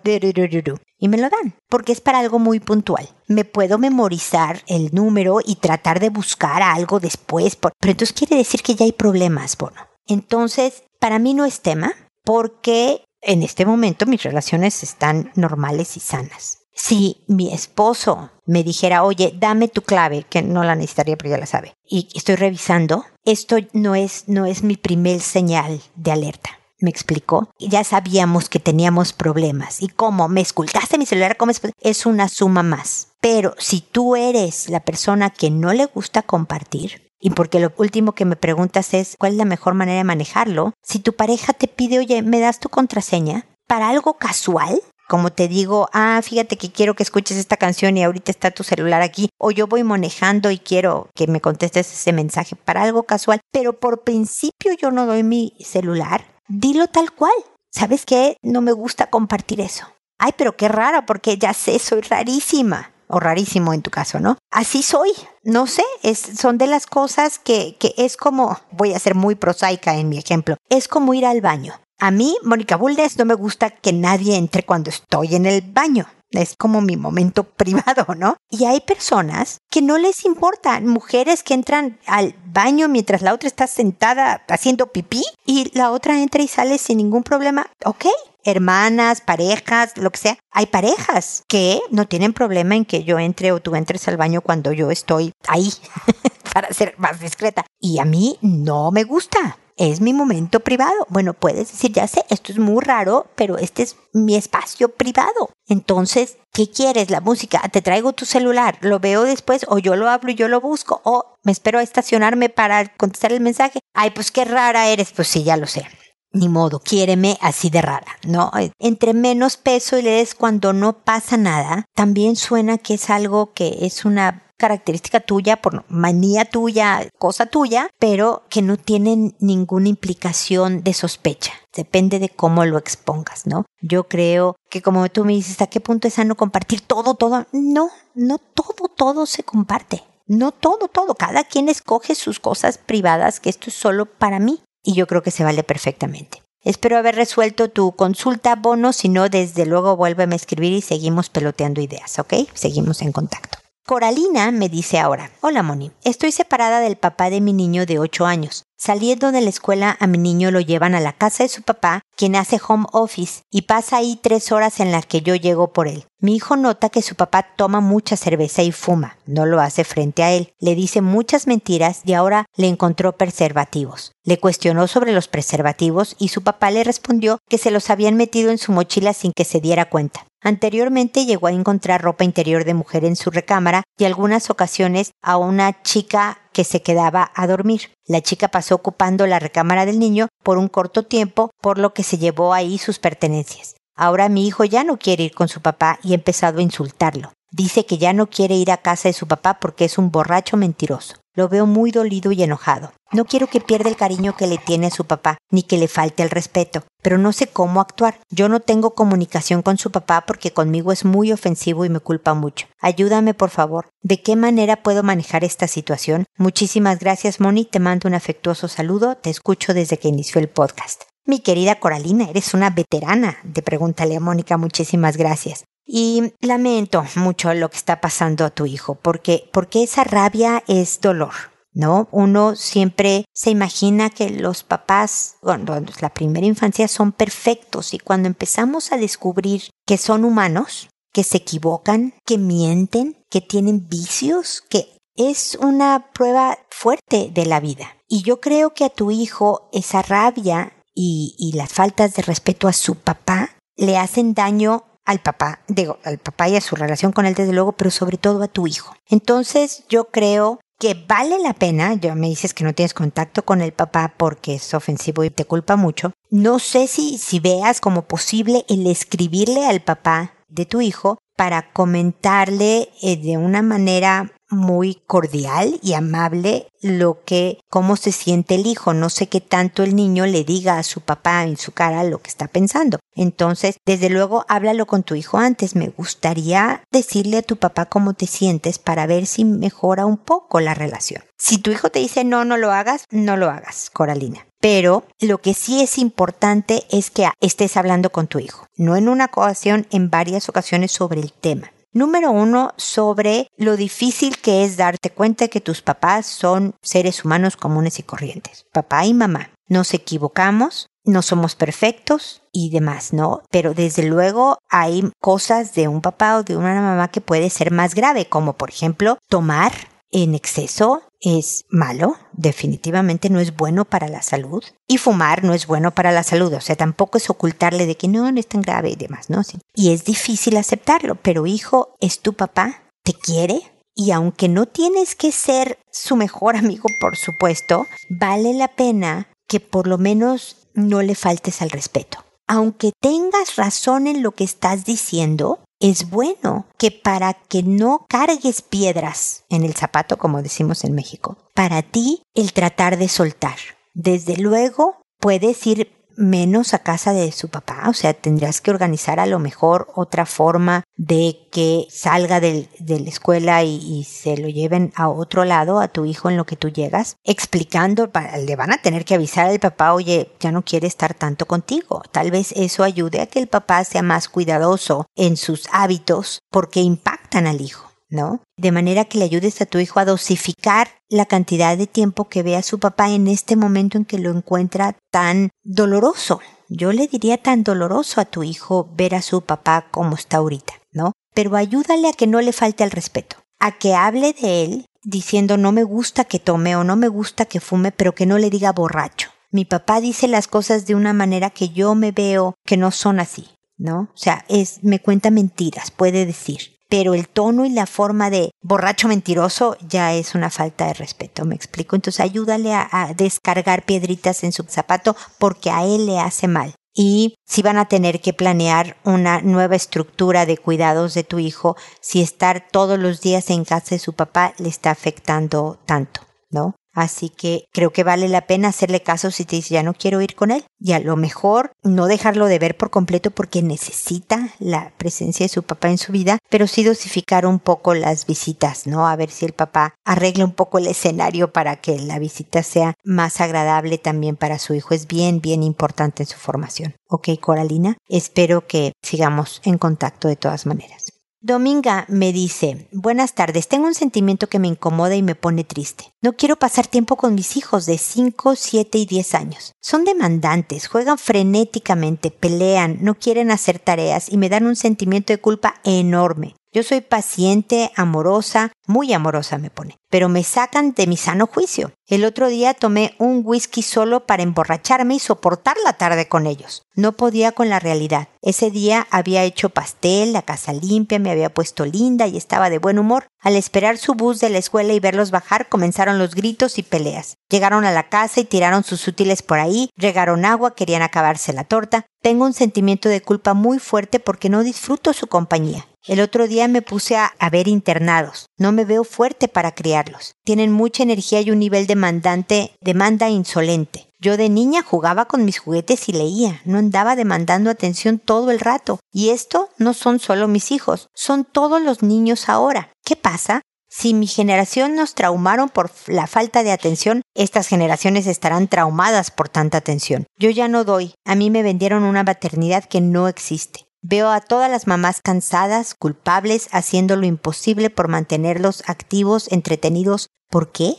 y 1.02 1.08
me 1.08 1.18
lo 1.18 1.30
dan, 1.30 1.54
porque 1.70 1.94
es 1.94 2.02
para 2.02 2.20
algo 2.20 2.40
muy 2.40 2.60
puntual. 2.60 3.08
Me 3.28 3.46
puedo 3.46 3.78
memorizar 3.78 4.62
el 4.68 4.90
número 4.94 5.40
y 5.44 5.56
tratar 5.56 6.00
de 6.00 6.10
buscar 6.10 6.62
algo 6.62 7.00
después, 7.00 7.56
pero 7.56 7.74
entonces 7.82 8.09
quiere 8.14 8.38
decir 8.38 8.62
que 8.62 8.76
ya 8.76 8.86
hay 8.86 8.92
problemas, 8.92 9.58
bueno. 9.58 9.88
Entonces, 10.08 10.84
para 11.00 11.20
mí 11.20 11.34
no 11.34 11.46
es 11.46 11.62
tema, 11.62 11.94
porque 12.24 13.04
en 13.22 13.44
este 13.44 13.66
momento 13.66 14.06
mis 14.06 14.24
relaciones 14.24 14.84
están 14.84 15.32
normales 15.36 15.98
y 15.98 16.00
sanas. 16.00 16.60
Si 16.74 17.24
mi 17.28 17.54
esposo 17.54 18.32
me 18.46 18.64
dijera, 18.64 19.04
oye, 19.04 19.34
dame 19.38 19.68
tu 19.68 19.82
clave, 19.82 20.26
que 20.30 20.42
no 20.42 20.64
la 20.64 20.76
necesitaría, 20.76 21.18
pero 21.18 21.32
ya 21.32 21.38
la 21.38 21.46
sabe, 21.46 21.74
y 21.86 22.08
estoy 22.16 22.36
revisando, 22.36 23.06
esto 23.26 23.58
no 23.74 23.96
es, 23.96 24.24
no 24.28 24.46
es 24.46 24.64
mi 24.64 24.78
primer 24.78 25.20
señal 25.20 25.82
de 25.96 26.12
alerta. 26.12 26.52
¿Me 26.82 26.90
explicó? 26.90 27.50
Ya 27.60 27.84
sabíamos 27.84 28.48
que 28.48 28.60
teníamos 28.60 29.12
problemas. 29.12 29.82
¿Y 29.82 29.90
cómo? 29.90 30.30
¿Me 30.30 30.40
escultaste 30.40 30.98
mi 30.98 31.06
celular? 31.06 31.38
Es 31.82 32.06
una 32.06 32.30
suma 32.30 32.64
más. 32.64 33.10
Pero 33.20 33.54
si 33.58 33.82
tú 33.82 34.16
eres 34.16 34.70
la 34.70 34.80
persona 34.80 35.30
que 35.30 35.52
no 35.52 35.74
le 35.74 35.88
gusta 35.88 36.22
compartir, 36.22 37.09
y 37.20 37.32
porque 37.32 37.60
lo 37.60 37.72
último 37.78 38.14
que 38.14 38.26
me 38.26 38.36
preguntas 38.36 38.94
es 38.94 39.16
cuál 39.20 39.34
es 39.34 39.38
la 39.38 39.46
mejor 39.46 39.74
manera 39.74 39.98
de 39.98 40.04
manejarlo, 40.04 40.74
si 40.82 41.00
tu 41.00 41.14
pareja 41.14 41.54
te 41.54 41.68
pide, 41.68 42.00
oye, 42.00 42.22
¿me 42.22 42.40
das 42.40 42.60
tu 42.60 42.70
contraseña? 42.70 43.46
Para 43.68 43.90
algo 43.90 44.16
casual, 44.16 44.82
como 45.08 45.32
te 45.32 45.48
digo, 45.48 45.90
ah, 45.92 46.22
fíjate 46.24 46.58
que 46.58 46.72
quiero 46.72 46.96
que 46.96 47.04
escuches 47.04 47.38
esta 47.38 47.58
canción 47.58 47.98
y 47.98 48.04
ahorita 48.04 48.32
está 48.32 48.52
tu 48.52 48.64
celular 48.64 49.02
aquí, 49.02 49.30
o 49.38 49.52
yo 49.52 49.68
voy 49.68 49.84
manejando 49.84 50.52
y 50.52 50.60
quiero 50.60 51.10
que 51.16 51.28
me 51.28 51.42
contestes 51.42 51.92
ese 51.92 52.14
mensaje 52.14 52.56
para 52.56 52.84
algo 52.84 53.04
casual, 53.04 53.40
pero 53.52 53.80
por 53.80 54.04
principio 54.04 54.74
yo 54.80 54.92
no 54.92 55.06
doy 55.06 55.24
mi 55.24 55.54
celular, 55.60 56.26
dilo 56.48 56.88
tal 56.88 57.12
cual. 57.12 57.34
¿Sabes 57.72 58.06
qué? 58.06 58.38
No 58.42 58.62
me 58.62 58.72
gusta 58.72 59.12
compartir 59.12 59.62
eso. 59.62 59.86
Ay, 60.18 60.34
pero 60.38 60.58
qué 60.58 60.68
raro, 60.68 61.06
porque 61.06 61.38
ya 61.38 61.54
sé, 61.54 61.80
soy 61.80 62.02
rarísima. 62.02 62.92
O 63.08 63.20
rarísimo 63.20 63.74
en 63.74 63.82
tu 63.82 63.90
caso, 63.90 64.20
¿no? 64.20 64.38
Así 64.52 64.84
soy. 64.84 65.12
No 65.44 65.68
sé, 65.68 65.84
es, 66.04 66.20
son 66.20 66.58
de 66.58 66.68
las 66.68 66.86
cosas 66.86 67.40
que, 67.40 67.76
que 67.80 67.94
es 67.98 68.18
como, 68.18 68.58
voy 68.72 68.94
a 68.94 69.00
ser 69.00 69.16
muy 69.16 69.36
prosaica 69.36 69.96
en 69.96 70.10
mi 70.10 70.18
ejemplo, 70.18 70.58
es 70.70 70.88
como 70.88 71.14
ir 71.14 71.26
al 71.26 71.42
baño. 71.42 71.74
A 72.00 72.12
mí, 72.12 72.38
Mónica 72.44 72.78
Buldes, 72.78 73.18
no 73.18 73.26
me 73.26 73.34
gusta 73.34 73.70
que 73.70 73.92
nadie 73.92 74.38
entre 74.38 74.64
cuando 74.64 74.90
estoy 74.90 75.36
en 75.36 75.46
el 75.46 75.62
baño. 75.62 76.08
Es 76.32 76.56
como 76.56 76.80
mi 76.80 76.96
momento 76.96 77.44
privado, 77.58 78.16
¿no? 78.16 78.38
Y 78.50 78.66
hay 78.66 78.80
personas 78.82 79.60
que 79.70 79.82
no 79.82 79.98
les 79.98 80.26
importa, 80.26 80.80
mujeres 80.80 81.44
que 81.44 81.54
entran 81.54 82.00
al 82.06 82.36
baño 82.46 82.88
mientras 82.88 83.22
la 83.22 83.34
otra 83.34 83.48
está 83.48 83.68
sentada 83.68 84.44
haciendo 84.48 84.88
pipí 84.88 85.24
y 85.46 85.76
la 85.78 85.92
otra 85.92 86.22
entra 86.22 86.42
y 86.42 86.48
sale 86.48 86.78
sin 86.78 86.98
ningún 86.98 87.24
problema. 87.24 87.68
Ok, 87.84 88.06
hermanas, 88.50 89.22
parejas, 89.22 89.98
lo 89.98 90.12
que 90.12 90.20
sea. 90.20 90.38
Hay 90.52 90.66
parejas 90.68 91.44
que 91.48 91.82
no 91.92 92.08
tienen 92.08 92.34
problema 92.34 92.76
en 92.76 92.86
que 92.86 93.04
yo 93.04 93.20
entre 93.20 93.52
o 93.52 93.60
tú 93.60 93.76
entres 93.76 94.08
al 94.08 94.18
baño 94.18 94.42
cuando 94.42 94.72
yo 94.72 94.92
estoy 94.92 95.32
ahí, 95.48 95.72
para 96.54 96.74
ser 96.74 96.96
más 96.98 97.20
discreta. 97.20 97.66
Y 97.80 98.00
a 98.00 98.06
mí 98.06 98.38
no 98.42 98.92
me 98.92 99.04
gusta 99.04 99.58
es 99.80 100.02
mi 100.02 100.14
momento 100.14 100.60
privado. 100.60 101.08
Bueno, 101.08 101.34
puedes 101.34 101.72
decir, 101.72 101.94
ya 101.94 102.06
sé, 102.06 102.24
esto 102.30 102.52
es 102.52 102.60
muy 102.60 102.84
raro, 102.84 103.28
pero 103.36 103.58
este 103.58 103.84
es 103.84 103.96
mi 104.14 104.36
espacio 104.36 104.90
privado. 104.90 105.50
Entonces, 105.68 106.38
¿qué 106.52 106.70
quieres? 106.70 107.10
La 107.10 107.22
música, 107.22 107.62
te 107.72 107.82
traigo 107.82 108.12
tu 108.12 108.26
celular, 108.26 108.78
lo 108.82 109.00
veo 109.00 109.24
después 109.24 109.66
o 109.70 109.80
yo 109.80 109.96
lo 109.96 110.10
hablo 110.10 110.32
y 110.32 110.36
yo 110.36 110.50
lo 110.50 110.60
busco 110.60 111.02
o 111.06 111.38
me 111.44 111.54
espero 111.54 111.80
a 111.80 111.84
estacionarme 111.84 112.50
para 112.50 112.94
contestar 112.96 113.32
el 113.32 113.40
mensaje. 113.40 113.80
Ay, 113.94 114.12
pues 114.12 114.32
qué 114.32 114.44
rara 114.44 114.88
eres. 114.90 115.14
Pues 115.14 115.30
sí, 115.30 115.44
ya 115.44 115.56
lo 115.56 115.66
sé. 115.66 115.88
Ni 116.32 116.48
modo, 116.48 116.80
quiéreme 116.80 117.38
así 117.42 117.70
de 117.70 117.82
rara, 117.82 118.18
¿no? 118.28 118.52
Entre 118.78 119.14
menos 119.14 119.58
peso 119.58 119.98
y 119.98 120.04
le 120.04 120.12
des 120.12 120.36
cuando 120.36 120.74
no 120.74 120.94
pasa 120.94 121.38
nada, 121.38 121.86
también 121.96 122.36
suena 122.36 122.78
que 122.78 122.96
es 122.96 123.10
algo 123.10 123.54
que 123.54 123.80
es 123.82 124.06
una 124.06 124.44
característica 124.60 125.22
tuya, 125.22 125.62
por 125.62 125.86
manía 125.90 126.46
tuya, 126.46 127.10
cosa 127.18 127.48
tuya, 127.48 127.90
pero 127.98 128.44
que 128.50 128.62
no 128.62 128.78
tienen 128.78 129.36
ninguna 129.40 129.88
implicación 129.88 130.84
de 130.84 130.94
sospecha. 130.94 131.54
Depende 131.74 132.20
de 132.20 132.30
cómo 132.30 132.66
lo 132.66 132.78
expongas, 132.78 133.48
¿no? 133.48 133.66
Yo 133.82 134.08
creo 134.08 134.58
que 134.70 134.82
como 134.82 135.08
tú 135.10 135.24
me 135.24 135.34
dices, 135.34 135.52
¿hasta 135.52 135.68
qué 135.68 135.80
punto 135.80 136.08
es 136.08 136.16
sano 136.16 136.36
compartir 136.36 136.82
todo, 136.82 137.16
todo? 137.16 137.48
No, 137.54 137.90
no 138.14 138.38
todo, 138.38 138.90
todo 138.96 139.26
se 139.26 139.44
comparte. 139.44 140.04
No 140.28 140.52
todo, 140.52 140.90
todo. 140.90 141.16
Cada 141.16 141.44
quien 141.44 141.70
escoge 141.70 142.14
sus 142.14 142.40
cosas 142.40 142.78
privadas, 142.78 143.40
que 143.40 143.50
esto 143.50 143.70
es 143.70 143.76
solo 143.76 144.06
para 144.06 144.40
mí. 144.40 144.62
Y 144.84 144.94
yo 144.94 145.08
creo 145.08 145.22
que 145.22 145.32
se 145.32 145.44
vale 145.44 145.64
perfectamente. 145.64 146.42
Espero 146.64 146.98
haber 146.98 147.16
resuelto 147.16 147.70
tu 147.70 147.94
consulta, 147.94 148.56
Bono. 148.56 148.92
Si 148.92 149.08
no, 149.08 149.30
desde 149.30 149.66
luego 149.66 149.96
vuélveme 149.96 150.36
a 150.36 150.38
escribir 150.38 150.74
y 150.74 150.82
seguimos 150.82 151.30
peloteando 151.30 151.80
ideas, 151.80 152.20
¿ok? 152.20 152.34
Seguimos 152.54 153.02
en 153.02 153.12
contacto. 153.12 153.59
Coralina 153.90 154.52
me 154.52 154.70
dice 154.70 155.00
ahora, 155.00 155.32
hola 155.42 155.64
Moni, 155.64 155.90
estoy 156.04 156.32
separada 156.32 156.80
del 156.80 156.96
papá 156.96 157.32
de 157.32 157.42
mi 157.42 157.54
niño 157.54 157.88
de 157.88 157.98
8 157.98 158.28
años. 158.28 158.62
Saliendo 158.78 159.32
de 159.32 159.42
la 159.42 159.50
escuela 159.50 159.98
a 160.00 160.06
mi 160.06 160.20
niño 160.20 160.52
lo 160.52 160.60
llevan 160.60 160.94
a 160.94 161.00
la 161.00 161.14
casa 161.14 161.42
de 161.42 161.50
su 161.50 161.64
papá, 161.64 162.02
quien 162.16 162.36
hace 162.36 162.62
home 162.66 162.86
office, 162.92 163.42
y 163.50 163.64
pasa 163.64 163.98
ahí 163.98 164.20
tres 164.22 164.52
horas 164.52 164.80
en 164.80 164.92
las 164.92 165.08
que 165.08 165.22
yo 165.22 165.34
llego 165.34 165.74
por 165.74 165.88
él. 165.88 166.06
Mi 166.20 166.36
hijo 166.36 166.56
nota 166.56 166.90
que 166.90 167.02
su 167.02 167.16
papá 167.16 167.42
toma 167.56 167.80
mucha 167.82 168.16
cerveza 168.16 168.62
y 168.62 168.72
fuma, 168.72 169.18
no 169.26 169.48
lo 169.48 169.60
hace 169.60 169.84
frente 169.84 170.22
a 170.22 170.34
él, 170.34 170.54
le 170.60 170.76
dice 170.76 171.02
muchas 171.02 171.48
mentiras 171.48 172.02
y 172.06 172.14
ahora 172.14 172.46
le 172.56 172.68
encontró 172.68 173.18
preservativos. 173.18 174.12
Le 174.24 174.40
cuestionó 174.40 174.86
sobre 174.86 175.14
los 175.14 175.28
preservativos 175.28 176.16
y 176.20 176.28
su 176.28 176.44
papá 176.44 176.70
le 176.70 176.84
respondió 176.84 177.40
que 177.50 177.58
se 177.58 177.72
los 177.72 177.90
habían 177.90 178.18
metido 178.18 178.52
en 178.52 178.60
su 178.60 178.72
mochila 178.72 179.14
sin 179.14 179.32
que 179.34 179.46
se 179.46 179.60
diera 179.60 179.90
cuenta. 179.90 180.29
Anteriormente 180.42 181.26
llegó 181.26 181.48
a 181.48 181.52
encontrar 181.52 182.02
ropa 182.02 182.24
interior 182.24 182.64
de 182.64 182.74
mujer 182.74 183.04
en 183.04 183.16
su 183.16 183.30
recámara 183.30 183.84
y 183.98 184.06
algunas 184.06 184.50
ocasiones 184.50 185.12
a 185.22 185.38
una 185.38 185.84
chica 185.84 186.40
que 186.54 186.64
se 186.64 186.82
quedaba 186.82 187.32
a 187.36 187.46
dormir. 187.46 187.92
La 188.06 188.22
chica 188.22 188.48
pasó 188.48 188.76
ocupando 188.76 189.28
la 189.28 189.40
recámara 189.40 189.86
del 189.86 190.00
niño 190.00 190.28
por 190.44 190.58
un 190.58 190.70
corto 190.70 191.04
tiempo, 191.04 191.52
por 191.62 191.78
lo 191.78 191.94
que 191.94 192.04
se 192.04 192.18
llevó 192.18 192.54
ahí 192.54 192.78
sus 192.78 193.00
pertenencias. 193.00 193.76
Ahora 193.96 194.30
mi 194.30 194.48
hijo 194.48 194.64
ya 194.64 194.86
no 194.86 194.98
quiere 194.98 195.26
ir 195.26 195.34
con 195.34 195.50
su 195.50 195.62
papá 195.62 196.00
y 196.04 196.14
ha 196.14 196.16
empezado 196.16 196.60
a 196.60 196.64
insultarlo. 196.64 197.34
Dice 197.52 197.86
que 197.86 197.98
ya 197.98 198.14
no 198.14 198.28
quiere 198.28 198.56
ir 198.56 198.72
a 198.72 198.78
casa 198.78 199.10
de 199.10 199.14
su 199.14 199.28
papá 199.28 199.60
porque 199.60 199.86
es 199.86 199.98
un 199.98 200.12
borracho 200.12 200.56
mentiroso. 200.56 201.16
Lo 201.40 201.48
veo 201.48 201.66
muy 201.66 201.92
dolido 201.92 202.34
y 202.34 202.44
enojado. 202.44 202.92
No 203.14 203.24
quiero 203.24 203.48
que 203.48 203.62
pierda 203.62 203.90
el 203.90 203.96
cariño 203.96 204.36
que 204.36 204.46
le 204.46 204.58
tiene 204.58 204.88
a 204.88 204.92
su 204.92 205.06
papá, 205.06 205.38
ni 205.52 205.64
que 205.64 205.78
le 205.78 205.88
falte 205.88 206.22
el 206.22 206.30
respeto, 206.30 206.84
pero 207.02 207.18
no 207.18 207.32
sé 207.32 207.48
cómo 207.48 207.80
actuar. 207.80 208.20
Yo 208.30 208.50
no 208.50 208.60
tengo 208.60 208.94
comunicación 208.94 209.62
con 209.62 209.78
su 209.78 209.90
papá 209.90 210.26
porque 210.28 210.52
conmigo 210.52 210.92
es 210.92 211.06
muy 211.06 211.32
ofensivo 211.32 211.86
y 211.86 211.90
me 211.90 212.02
culpa 212.02 212.34
mucho. 212.34 212.68
Ayúdame, 212.82 213.34
por 213.34 213.52
favor. 213.52 213.88
¿De 214.02 214.22
qué 214.22 214.36
manera 214.36 214.84
puedo 214.84 215.02
manejar 215.02 215.46
esta 215.46 215.70
situación? 215.70 216.26
Muchísimas 216.36 217.00
gracias, 217.00 217.40
Moni. 217.40 217.64
Te 217.64 217.80
mando 217.80 218.10
un 218.10 218.16
afectuoso 218.16 218.68
saludo. 218.68 219.16
Te 219.16 219.30
escucho 219.30 219.74
desde 219.74 219.98
que 219.98 220.10
inició 220.10 220.42
el 220.42 220.50
podcast. 220.50 221.04
Mi 221.26 221.40
querida 221.40 221.80
Coralina, 221.80 222.30
eres 222.30 222.54
una 222.54 222.70
veterana. 222.70 223.38
Te 223.54 223.62
pregúntale 223.62 224.18
a 224.18 224.20
Mónica. 224.20 224.58
Muchísimas 224.58 225.16
gracias. 225.16 225.64
Y 225.92 226.34
lamento 226.40 227.04
mucho 227.16 227.52
lo 227.56 227.70
que 227.70 227.78
está 227.78 228.00
pasando 228.00 228.46
a 228.46 228.52
tu 228.52 228.68
hijo, 228.68 228.94
porque, 228.94 229.50
porque 229.52 229.82
esa 229.82 230.04
rabia 230.04 230.64
es 230.68 231.02
dolor. 231.02 231.34
¿no? 231.74 232.08
Uno 232.12 232.56
siempre 232.56 233.26
se 233.34 233.50
imagina 233.50 234.12
que 234.12 234.30
los 234.30 234.64
papás, 234.64 235.38
cuando 235.42 235.80
la 236.00 236.10
primera 236.10 236.46
infancia 236.46 236.88
son 236.88 237.12
perfectos 237.12 237.94
y 237.96 238.00
cuando 238.00 238.28
empezamos 238.28 238.92
a 238.92 238.98
descubrir 238.98 239.64
que 239.88 239.98
son 239.98 240.26
humanos, 240.26 240.90
que 241.12 241.24
se 241.24 241.38
equivocan, 241.38 242.14
que 242.24 242.38
mienten, 242.38 243.24
que 243.30 243.42
tienen 243.42 243.88
vicios, 243.90 244.64
que 244.70 244.96
es 245.16 245.58
una 245.60 246.12
prueba 246.14 246.60
fuerte 246.70 247.32
de 247.34 247.46
la 247.46 247.60
vida. 247.60 247.98
Y 248.08 248.22
yo 248.22 248.40
creo 248.40 248.74
que 248.76 248.86
a 248.86 248.90
tu 248.90 249.10
hijo 249.10 249.70
esa 249.74 250.02
rabia 250.02 250.74
y, 250.94 251.36
y 251.40 251.54
las 251.54 251.72
faltas 251.72 252.14
de 252.14 252.22
respeto 252.22 252.68
a 252.68 252.74
su 252.74 252.96
papá 252.96 253.56
le 253.76 253.98
hacen 253.98 254.34
daño 254.34 254.84
al 255.06 255.20
papá, 255.20 255.62
digo, 255.68 255.98
al 256.04 256.18
papá 256.18 256.50
y 256.50 256.56
a 256.56 256.62
su 256.62 256.76
relación 256.76 257.12
con 257.12 257.26
él 257.26 257.34
desde 257.34 257.54
luego, 257.54 257.72
pero 257.74 257.92
sobre 257.92 258.18
todo 258.18 258.44
a 258.44 258.48
tu 258.48 258.68
hijo. 258.68 258.94
Entonces 259.08 259.84
yo 259.90 260.06
creo 260.06 260.60
que 260.80 260.94
vale 260.94 261.40
la 261.40 261.54
pena, 261.54 261.96
ya 261.96 262.16
me 262.16 262.30
dices 262.30 262.54
que 262.54 262.64
no 262.64 262.74
tienes 262.74 262.94
contacto 262.94 263.44
con 263.44 263.62
el 263.62 263.74
papá 263.74 264.14
porque 264.16 264.56
es 264.56 264.74
ofensivo 264.74 265.24
y 265.24 265.30
te 265.30 265.46
culpa 265.46 265.76
mucho, 265.76 266.14
no 266.30 266.60
sé 266.60 266.88
si, 266.88 267.18
si 267.18 267.40
veas 267.40 267.82
como 267.82 268.04
posible 268.04 268.66
el 268.70 268.88
escribirle 268.88 269.66
al 269.66 269.82
papá 269.82 270.34
de 270.48 270.66
tu 270.66 270.82
hijo 270.82 271.18
para 271.36 271.72
comentarle 271.72 272.90
eh, 273.02 273.18
de 273.18 273.38
una 273.38 273.62
manera 273.62 274.32
muy 274.50 274.96
cordial 275.08 275.80
y 275.82 275.94
amable 275.94 276.68
lo 276.82 277.24
que, 277.24 277.60
cómo 277.70 277.96
se 277.96 278.12
siente 278.12 278.56
el 278.56 278.68
hijo. 278.68 278.94
No 278.94 279.10
sé 279.10 279.28
qué 279.28 279.40
tanto 279.40 279.84
el 279.84 279.96
niño 279.96 280.26
le 280.26 280.44
diga 280.44 280.78
a 280.78 280.84
su 280.84 281.02
papá 281.02 281.44
en 281.44 281.56
su 281.56 281.72
cara 281.72 282.04
lo 282.04 282.22
que 282.22 282.30
está 282.30 282.48
pensando. 282.48 282.99
Entonces, 283.16 283.78
desde 283.86 284.10
luego, 284.10 284.46
háblalo 284.48 284.86
con 284.86 285.04
tu 285.04 285.16
hijo 285.16 285.38
antes. 285.38 285.76
Me 285.76 285.90
gustaría 285.90 286.84
decirle 286.92 287.38
a 287.38 287.44
tu 287.44 287.58
papá 287.58 287.86
cómo 287.86 288.14
te 288.14 288.28
sientes 288.28 288.80
para 288.80 289.08
ver 289.08 289.26
si 289.26 289.46
mejora 289.46 290.06
un 290.06 290.18
poco 290.18 290.60
la 290.60 290.74
relación. 290.74 291.24
Si 291.38 291.58
tu 291.58 291.72
hijo 291.72 291.90
te 291.90 292.00
dice 292.00 292.24
no, 292.24 292.46
no 292.46 292.58
lo 292.58 292.72
hagas, 292.72 293.06
no 293.12 293.38
lo 293.38 293.50
hagas, 293.50 293.90
Coralina. 293.90 294.46
Pero 294.62 295.06
lo 295.20 295.40
que 295.40 295.54
sí 295.54 295.82
es 295.82 295.98
importante 295.98 296.84
es 296.92 297.12
que 297.12 297.30
estés 297.40 297.78
hablando 297.78 298.12
con 298.12 298.28
tu 298.28 298.40
hijo, 298.40 298.68
no 298.76 298.98
en 298.98 299.08
una 299.08 299.26
ocasión, 299.26 299.88
en 299.90 300.10
varias 300.10 300.50
ocasiones 300.50 300.92
sobre 300.92 301.22
el 301.22 301.32
tema. 301.32 301.72
Número 301.92 302.30
uno, 302.30 302.74
sobre 302.78 303.48
lo 303.58 303.76
difícil 303.76 304.38
que 304.38 304.64
es 304.64 304.78
darte 304.78 305.10
cuenta 305.10 305.48
que 305.48 305.60
tus 305.60 305.82
papás 305.82 306.28
son 306.28 306.76
seres 306.84 307.26
humanos 307.26 307.58
comunes 307.58 307.98
y 307.98 308.04
corrientes. 308.04 308.66
Papá 308.72 309.06
y 309.06 309.14
mamá. 309.16 309.50
Nos 309.68 309.94
equivocamos, 309.94 310.90
no 311.06 311.22
somos 311.22 311.56
perfectos 311.56 312.44
y 312.52 312.70
demás, 312.70 313.14
¿no? 313.14 313.42
Pero 313.52 313.74
desde 313.74 314.04
luego 314.04 314.58
hay 314.70 315.10
cosas 315.20 315.74
de 315.74 315.88
un 315.88 316.02
papá 316.02 316.38
o 316.38 316.44
de 316.44 316.58
una 316.58 316.82
mamá 316.82 317.08
que 317.10 317.22
puede 317.22 317.50
ser 317.50 317.72
más 317.72 317.96
grave, 317.96 318.28
como 318.28 318.54
por 318.54 318.70
ejemplo 318.70 319.18
tomar 319.28 319.72
en 320.12 320.34
exceso 320.34 321.04
es 321.22 321.66
malo, 321.70 322.16
definitivamente 322.34 323.30
no 323.30 323.40
es 323.40 323.56
bueno 323.56 323.86
para 323.86 324.08
la 324.08 324.22
salud. 324.22 324.64
Y 324.88 324.98
fumar 324.98 325.44
no 325.44 325.54
es 325.54 325.68
bueno 325.68 325.92
para 325.92 326.12
la 326.12 326.24
salud, 326.24 326.54
o 326.54 326.62
sea, 326.62 326.76
tampoco 326.76 327.18
es 327.18 327.30
ocultarle 327.30 327.86
de 327.86 327.96
que 327.96 328.08
no, 328.08 328.32
no 328.32 328.40
es 328.40 328.48
tan 328.48 328.62
grave 328.62 328.92
y 328.92 328.96
demás, 328.96 329.30
¿no? 329.30 329.42
Y 329.76 329.92
es 329.92 330.06
difícil 330.06 330.58
aceptarlo, 330.58 331.16
pero 331.16 331.46
hijo, 331.46 331.96
es 332.00 332.22
tu 332.22 332.34
papá, 332.34 332.84
te 333.04 333.14
quiere. 333.14 333.62
Y 333.94 334.12
aunque 334.12 334.48
no 334.48 334.66
tienes 334.66 335.16
que 335.16 335.32
ser 335.32 335.78
su 335.92 336.16
mejor 336.16 336.56
amigo, 336.56 336.90
por 337.00 337.18
supuesto, 337.18 337.86
vale 338.10 338.54
la 338.54 338.70
pena 338.70 339.28
que 339.48 339.60
por 339.60 339.88
lo 339.88 339.98
menos 339.98 340.59
no 340.74 341.02
le 341.02 341.16
faltes 341.16 341.62
al 341.62 341.70
respeto. 341.70 342.24
Aunque 342.48 342.92
tengas 343.00 343.56
razón 343.58 344.08
en 344.08 344.24
lo 344.24 344.32
que 344.32 344.44
estás 344.44 344.84
diciendo, 344.84 345.60
es 345.80 346.10
bueno 346.10 346.66
que 346.78 346.92
para 346.92 347.34
que 347.34 347.64
no 347.64 348.06
cargues 348.10 348.62
piedras 348.62 349.44
en 349.50 349.64
el 349.64 349.76
zapato, 349.76 350.18
como 350.18 350.42
decimos 350.42 350.84
en 350.84 350.94
México, 350.94 351.38
para 351.54 351.82
ti 351.84 352.24
el 352.34 352.54
tratar 352.54 352.98
de 352.98 353.08
soltar. 353.08 353.58
Desde 353.94 354.36
luego 354.38 355.02
puedes 355.20 355.66
ir 355.68 355.92
menos 356.20 356.74
a 356.74 356.80
casa 356.80 357.14
de 357.14 357.32
su 357.32 357.48
papá, 357.48 357.84
o 357.88 357.94
sea, 357.94 358.14
tendrías 358.14 358.60
que 358.60 358.72
organizar 358.72 359.20
a 359.20 359.26
lo 359.26 359.40
mejor 359.40 359.88
otra 359.96 360.26
forma 360.26 360.84
de 360.98 361.48
que 361.50 361.88
salga 361.90 362.42
de 362.42 362.68
la 362.78 363.10
escuela 363.10 363.64
y, 363.64 364.04
se 364.04 364.38
lo 364.38 364.50
lleven 364.50 364.92
a 364.96 365.08
otro 365.08 365.46
lado 365.46 365.80
a 365.80 365.88
tu 365.88 366.06
hijo 366.06 366.30
en 366.30 366.36
lo 366.36 366.46
que 366.46 366.58
tú 366.58 366.70
llegas, 366.70 367.16
explicando, 367.24 368.12
le 368.46 368.56
van 368.56 368.72
a 368.72 368.82
tener 368.82 369.06
que 369.06 369.16
avisar 369.16 369.48
al 369.48 369.60
papá, 369.60 369.94
oye, 369.94 370.32
ya 370.40 370.52
no 370.52 370.64
quiere 370.64 370.88
estar 370.88 371.14
tanto 371.14 371.46
contigo. 371.46 372.02
Tal 372.12 372.32
vez 372.32 372.52
eso 372.52 372.84
ayude 372.84 373.22
a 373.22 373.28
que 373.28 373.40
el 373.40 373.48
papá 373.48 373.84
sea 373.84 374.02
más 374.02 374.28
cuidadoso 374.28 375.06
en 375.16 375.38
sus 375.38 375.68
hábitos 375.72 376.42
porque 376.52 376.82
impactan 376.82 377.48
al 377.48 377.62
hijo. 377.62 377.89
¿No? 378.10 378.42
De 378.58 378.72
manera 378.72 379.06
que 379.06 379.18
le 379.18 379.26
ayudes 379.26 379.62
a 379.62 379.66
tu 379.66 379.78
hijo 379.80 380.00
a 380.00 380.06
dosificar 380.06 380.90
la 381.10 381.26
cantidad 381.26 381.78
de 381.78 381.88
tiempo 381.88 382.28
que 382.28 382.44
ve 382.44 382.56
a 382.56 382.64
su 382.64 382.80
papá 382.80 383.10
en 383.10 383.28
este 383.28 383.56
momento 383.56 383.98
en 383.98 384.06
que 384.06 384.20
lo 384.20 384.32
encuentra 384.32 384.98
tan 385.12 385.50
doloroso. 385.64 386.40
Yo 386.68 386.92
le 386.92 387.08
diría 387.08 387.38
tan 387.38 387.64
doloroso 387.64 388.22
a 388.22 388.26
tu 388.26 388.44
hijo 388.44 388.90
ver 388.96 389.16
a 389.16 389.22
su 389.22 389.42
papá 389.42 389.88
como 389.92 390.16
está 390.16 390.38
ahorita, 390.38 390.74
¿no? 390.92 391.14
Pero 391.34 391.56
ayúdale 391.56 392.10
a 392.10 392.14
que 392.14 392.28
no 392.28 392.42
le 392.42 392.54
falte 392.54 392.84
el 392.84 392.92
respeto, 392.92 393.38
a 393.60 393.78
que 393.78 393.96
hable 393.96 394.34
de 394.34 394.64
él 394.64 394.86
diciendo 395.04 395.58
no 395.58 395.72
me 395.72 395.84
gusta 395.84 396.26
que 396.26 396.40
tome 396.40 396.76
o 396.76 396.84
no 396.84 396.96
me 396.96 397.08
gusta 397.08 397.46
que 397.46 397.60
fume, 397.60 397.92
pero 397.92 398.14
que 398.14 398.26
no 398.26 398.38
le 398.38 398.50
diga 398.50 398.74
borracho. 398.74 399.30
Mi 399.52 399.66
papá 399.66 400.02
dice 400.02 400.28
las 400.28 400.48
cosas 400.48 400.86
de 400.86 400.96
una 400.96 401.14
manera 401.14 401.50
que 401.50 401.70
yo 401.70 401.96
me 401.96 402.12
veo 402.12 402.56
que 402.66 402.78
no 402.78 402.92
son 402.92 403.20
así, 403.20 403.48
¿no? 403.78 404.10
O 404.14 404.18
sea, 404.18 404.46
es, 404.48 404.84
me 404.84 405.00
cuenta 405.00 405.32
mentiras, 405.32 405.90
puede 405.90 406.26
decir 406.26 406.79
pero 406.90 407.14
el 407.14 407.30
tono 407.30 407.66
y 407.66 407.70
la 407.70 407.86
forma 407.86 408.30
de 408.30 408.52
borracho 408.62 409.08
mentiroso 409.08 409.78
ya 409.88 410.14
es 410.14 410.36
una 410.36 410.50
falta 410.50 410.88
de 410.88 410.96
respeto, 410.96 411.46
me 411.46 411.56
explico. 411.56 411.96
Entonces 411.96 412.20
ayúdale 412.20 412.74
a, 412.74 413.14
descargar 413.16 413.86
piedritas 413.86 414.44
en 414.44 414.52
su 414.52 414.64
zapato 414.64 415.16
porque 415.38 415.70
a 415.70 415.86
él 415.86 416.08
le 416.08 416.20
hace 416.20 416.48
mal. 416.48 416.74
Y 416.94 417.36
si 417.46 417.62
van 417.62 417.78
a 417.78 417.88
tener 417.88 418.20
que 418.20 418.34
planear 418.34 418.98
una 419.06 419.42
nueva 419.42 419.76
estructura 419.76 420.46
de 420.46 420.58
cuidados 420.58 421.14
de 421.14 421.24
tu 421.24 421.40
hijo, 421.40 421.78
si 422.02 422.22
estar 422.22 422.68
todos 422.72 422.98
los 422.98 423.22
días 423.22 423.50
en 423.52 423.64
casa 423.64 423.96
de 423.96 424.00
su 424.00 424.14
papá 424.14 424.54
le 424.58 424.70
está 424.70 424.90
afectando 424.90 425.80
tanto, 425.86 426.22
¿no? 426.50 426.76
Así 427.00 427.30
que 427.30 427.64
creo 427.72 427.92
que 427.92 428.04
vale 428.04 428.28
la 428.28 428.46
pena 428.46 428.68
hacerle 428.68 429.02
caso 429.02 429.32
si 429.32 429.46
te 429.46 429.56
dice 429.56 429.76
ya 429.76 429.84
no 429.84 429.94
quiero 429.94 430.20
ir 430.20 430.36
con 430.36 430.52
él. 430.52 430.66
Y 430.82 430.92
a 430.92 431.00
lo 431.00 431.16
mejor 431.16 431.72
no 431.82 432.08
dejarlo 432.08 432.48
de 432.48 432.60
ver 432.60 432.76
por 432.76 432.90
completo 432.90 433.32
porque 433.32 433.62
necesita 433.62 434.50
la 434.60 434.92
presencia 434.98 435.46
de 435.46 435.50
su 435.50 435.64
papá 435.64 435.90
en 435.90 435.98
su 435.98 436.12
vida, 436.12 436.40
pero 436.50 436.68
sí 436.68 436.84
dosificar 436.84 437.46
un 437.46 437.60
poco 437.60 437.94
las 437.94 438.26
visitas, 438.26 438.86
¿no? 438.86 439.08
A 439.08 439.16
ver 439.16 439.30
si 439.30 439.46
el 439.46 439.54
papá 439.54 439.96
arregla 440.04 440.44
un 440.44 440.52
poco 440.52 440.78
el 440.78 440.88
escenario 440.88 441.54
para 441.54 441.78
que 441.78 441.98
la 442.00 442.20
visita 442.20 442.64
sea 442.64 442.96
más 443.06 443.40
agradable 443.40 443.98
también 443.98 444.36
para 444.36 444.60
su 444.60 444.74
hijo. 444.74 444.94
Es 444.94 445.08
bien, 445.08 445.40
bien 445.40 445.64
importante 445.64 446.24
en 446.24 446.28
su 446.28 446.38
formación. 446.38 446.96
Ok, 447.08 447.30
Coralina, 447.40 447.96
espero 448.10 448.68
que 448.68 448.92
sigamos 449.02 449.62
en 449.64 449.78
contacto 449.78 450.28
de 450.28 450.36
todas 450.36 450.66
maneras. 450.66 451.19
Dominga 451.42 452.04
me 452.10 452.34
dice, 452.34 452.90
buenas 452.92 453.34
tardes, 453.34 453.70
tengo 453.70 453.88
un 453.88 453.94
sentimiento 453.94 454.48
que 454.48 454.60
me 454.60 454.68
incomoda 454.68 455.16
y 455.16 455.24
me 455.24 455.36
pone 455.36 455.64
triste. 455.64 456.14
No 456.22 456.34
quiero 456.34 456.58
pasar 456.58 456.86
tiempo 456.86 457.16
con 457.16 457.34
mis 457.34 457.56
hijos 457.56 457.86
de 457.86 457.98
5, 457.98 458.58
7 458.58 458.98
y 458.98 459.06
10 459.06 459.36
años. 459.36 459.72
Son 459.80 460.04
demandantes, 460.04 460.90
juegan 460.90 461.18
frenéticamente, 461.18 462.30
pelean, 462.30 462.98
no 463.00 463.16
quieren 463.16 463.52
hacer 463.52 463.80
tareas 463.80 464.30
y 464.30 464.36
me 464.36 464.50
dan 464.50 464.68
un 464.68 464.76
sentimiento 464.76 465.32
de 465.32 465.40
culpa 465.40 465.76
enorme. 465.86 466.56
Yo 466.72 466.84
soy 466.84 467.02
paciente, 467.02 467.92
amorosa, 467.96 468.72
muy 468.86 469.12
amorosa 469.12 469.58
me 469.58 469.72
pone, 469.72 469.98
pero 470.12 470.30
me 470.30 470.44
sacan 470.44 470.94
de 470.94 471.08
mi 471.08 471.18
sano 471.18 471.48
juicio. 471.48 471.94
El 472.06 472.24
otro 472.24 472.48
día 472.48 472.76
tomé 472.76 473.16
un 473.18 473.42
whisky 473.44 473.82
solo 473.82 474.28
para 474.28 474.44
emborracharme 474.44 475.16
y 475.16 475.20
soportar 475.20 475.78
la 475.84 475.94
tarde 475.94 476.28
con 476.28 476.46
ellos. 476.46 476.84
No 476.94 477.14
podía 477.14 477.54
con 477.54 477.70
la 477.70 477.80
realidad. 477.80 478.28
Ese 478.44 478.70
día 478.70 479.08
había 479.10 479.46
hecho 479.46 479.70
pastel, 479.70 480.32
la 480.32 480.44
casa 480.44 480.72
limpia, 480.72 481.18
me 481.18 481.32
había 481.32 481.52
puesto 481.52 481.88
linda 481.88 482.28
y 482.28 482.38
estaba 482.38 482.70
de 482.70 482.78
buen 482.78 483.00
humor. 483.00 483.26
Al 483.42 483.56
esperar 483.56 483.98
su 483.98 484.14
bus 484.14 484.40
de 484.40 484.52
la 484.52 484.60
escuela 484.60 484.94
y 484.94 485.00
verlos 485.00 485.32
bajar, 485.32 485.70
comenzaron 485.70 486.20
los 486.20 486.36
gritos 486.36 486.78
y 486.78 486.84
peleas. 486.84 487.38
Llegaron 487.50 487.84
a 487.84 487.92
la 487.92 488.10
casa 488.10 488.42
y 488.42 488.46
tiraron 488.46 488.84
sus 488.84 489.08
útiles 489.08 489.42
por 489.42 489.58
ahí, 489.58 489.90
regaron 489.98 490.46
agua, 490.46 490.76
querían 490.76 491.02
acabarse 491.02 491.52
la 491.52 491.64
torta. 491.64 492.06
Tengo 492.22 492.46
un 492.46 492.54
sentimiento 492.54 493.10
de 493.10 493.24
culpa 493.24 493.56
muy 493.56 493.80
fuerte 493.80 494.20
porque 494.20 494.50
no 494.50 494.64
disfruto 494.64 495.14
su 495.14 495.26
compañía. 495.26 495.88
El 496.08 496.22
otro 496.22 496.48
día 496.48 496.68
me 496.68 496.82
puse 496.82 497.18
a, 497.18 497.34
ver 497.52 497.68
internados. 497.68 498.46
No 498.58 498.72
me 498.72 498.86
veo 498.86 499.04
fuerte 499.04 499.48
para 499.48 499.74
criarlos. 499.74 500.34
Tienen 500.46 500.72
mucha 500.72 501.04
energía 501.04 501.42
y 501.42 501.52
un 501.52 501.60
nivel 501.60 501.88
demandante, 501.88 502.74
demanda 502.82 503.30
insolente. 503.30 504.10
Yo 504.20 504.38
de 504.38 504.50
niña 504.50 504.82
jugaba 504.82 505.26
con 505.26 505.46
mis 505.46 505.60
juguetes 505.60 506.10
y 506.10 506.14
leía, 506.14 506.62
no 506.66 506.78
andaba 506.78 507.16
demandando 507.16 507.70
atención 507.70 508.20
todo 508.20 508.52
el 508.52 508.60
rato. 508.60 509.00
Y 509.12 509.30
esto 509.30 509.70
no 509.78 509.94
son 509.94 510.20
solo 510.20 510.48
mis 510.48 510.72
hijos, 510.72 511.08
son 511.14 511.46
todos 511.46 511.82
los 511.82 512.02
niños 512.02 512.50
ahora. 512.50 512.92
¿Qué 513.06 513.16
pasa? 513.16 513.62
Si 513.90 514.14
mi 514.14 514.28
generación 514.28 514.96
nos 514.96 515.16
traumaron 515.16 515.70
por 515.70 515.90
la 516.08 516.28
falta 516.28 516.64
de 516.64 516.72
atención, 516.72 517.24
estas 517.34 517.68
generaciones 517.68 518.28
estarán 518.28 518.68
traumadas 518.68 519.32
por 519.32 519.50
tanta 519.50 519.80
atención. 519.80 520.28
Yo 520.38 520.50
ya 520.52 520.68
no 520.68 520.84
doy. 520.84 521.14
A 521.26 521.36
mí 521.36 521.50
me 521.50 521.64
vendieron 521.64 522.04
una 522.04 522.24
maternidad 522.24 522.86
que 522.86 523.02
no 523.02 523.28
existe. 523.28 523.89
Veo 524.02 524.30
a 524.30 524.40
todas 524.40 524.72
las 524.72 524.88
mamás 524.88 525.22
cansadas, 525.22 525.94
culpables, 525.94 526.70
haciendo 526.72 527.18
lo 527.18 527.26
imposible 527.26 527.90
por 527.90 528.08
mantenerlos 528.08 528.84
activos, 528.88 529.52
entretenidos. 529.52 530.30
¿Por 530.50 530.72
qué? 530.72 530.96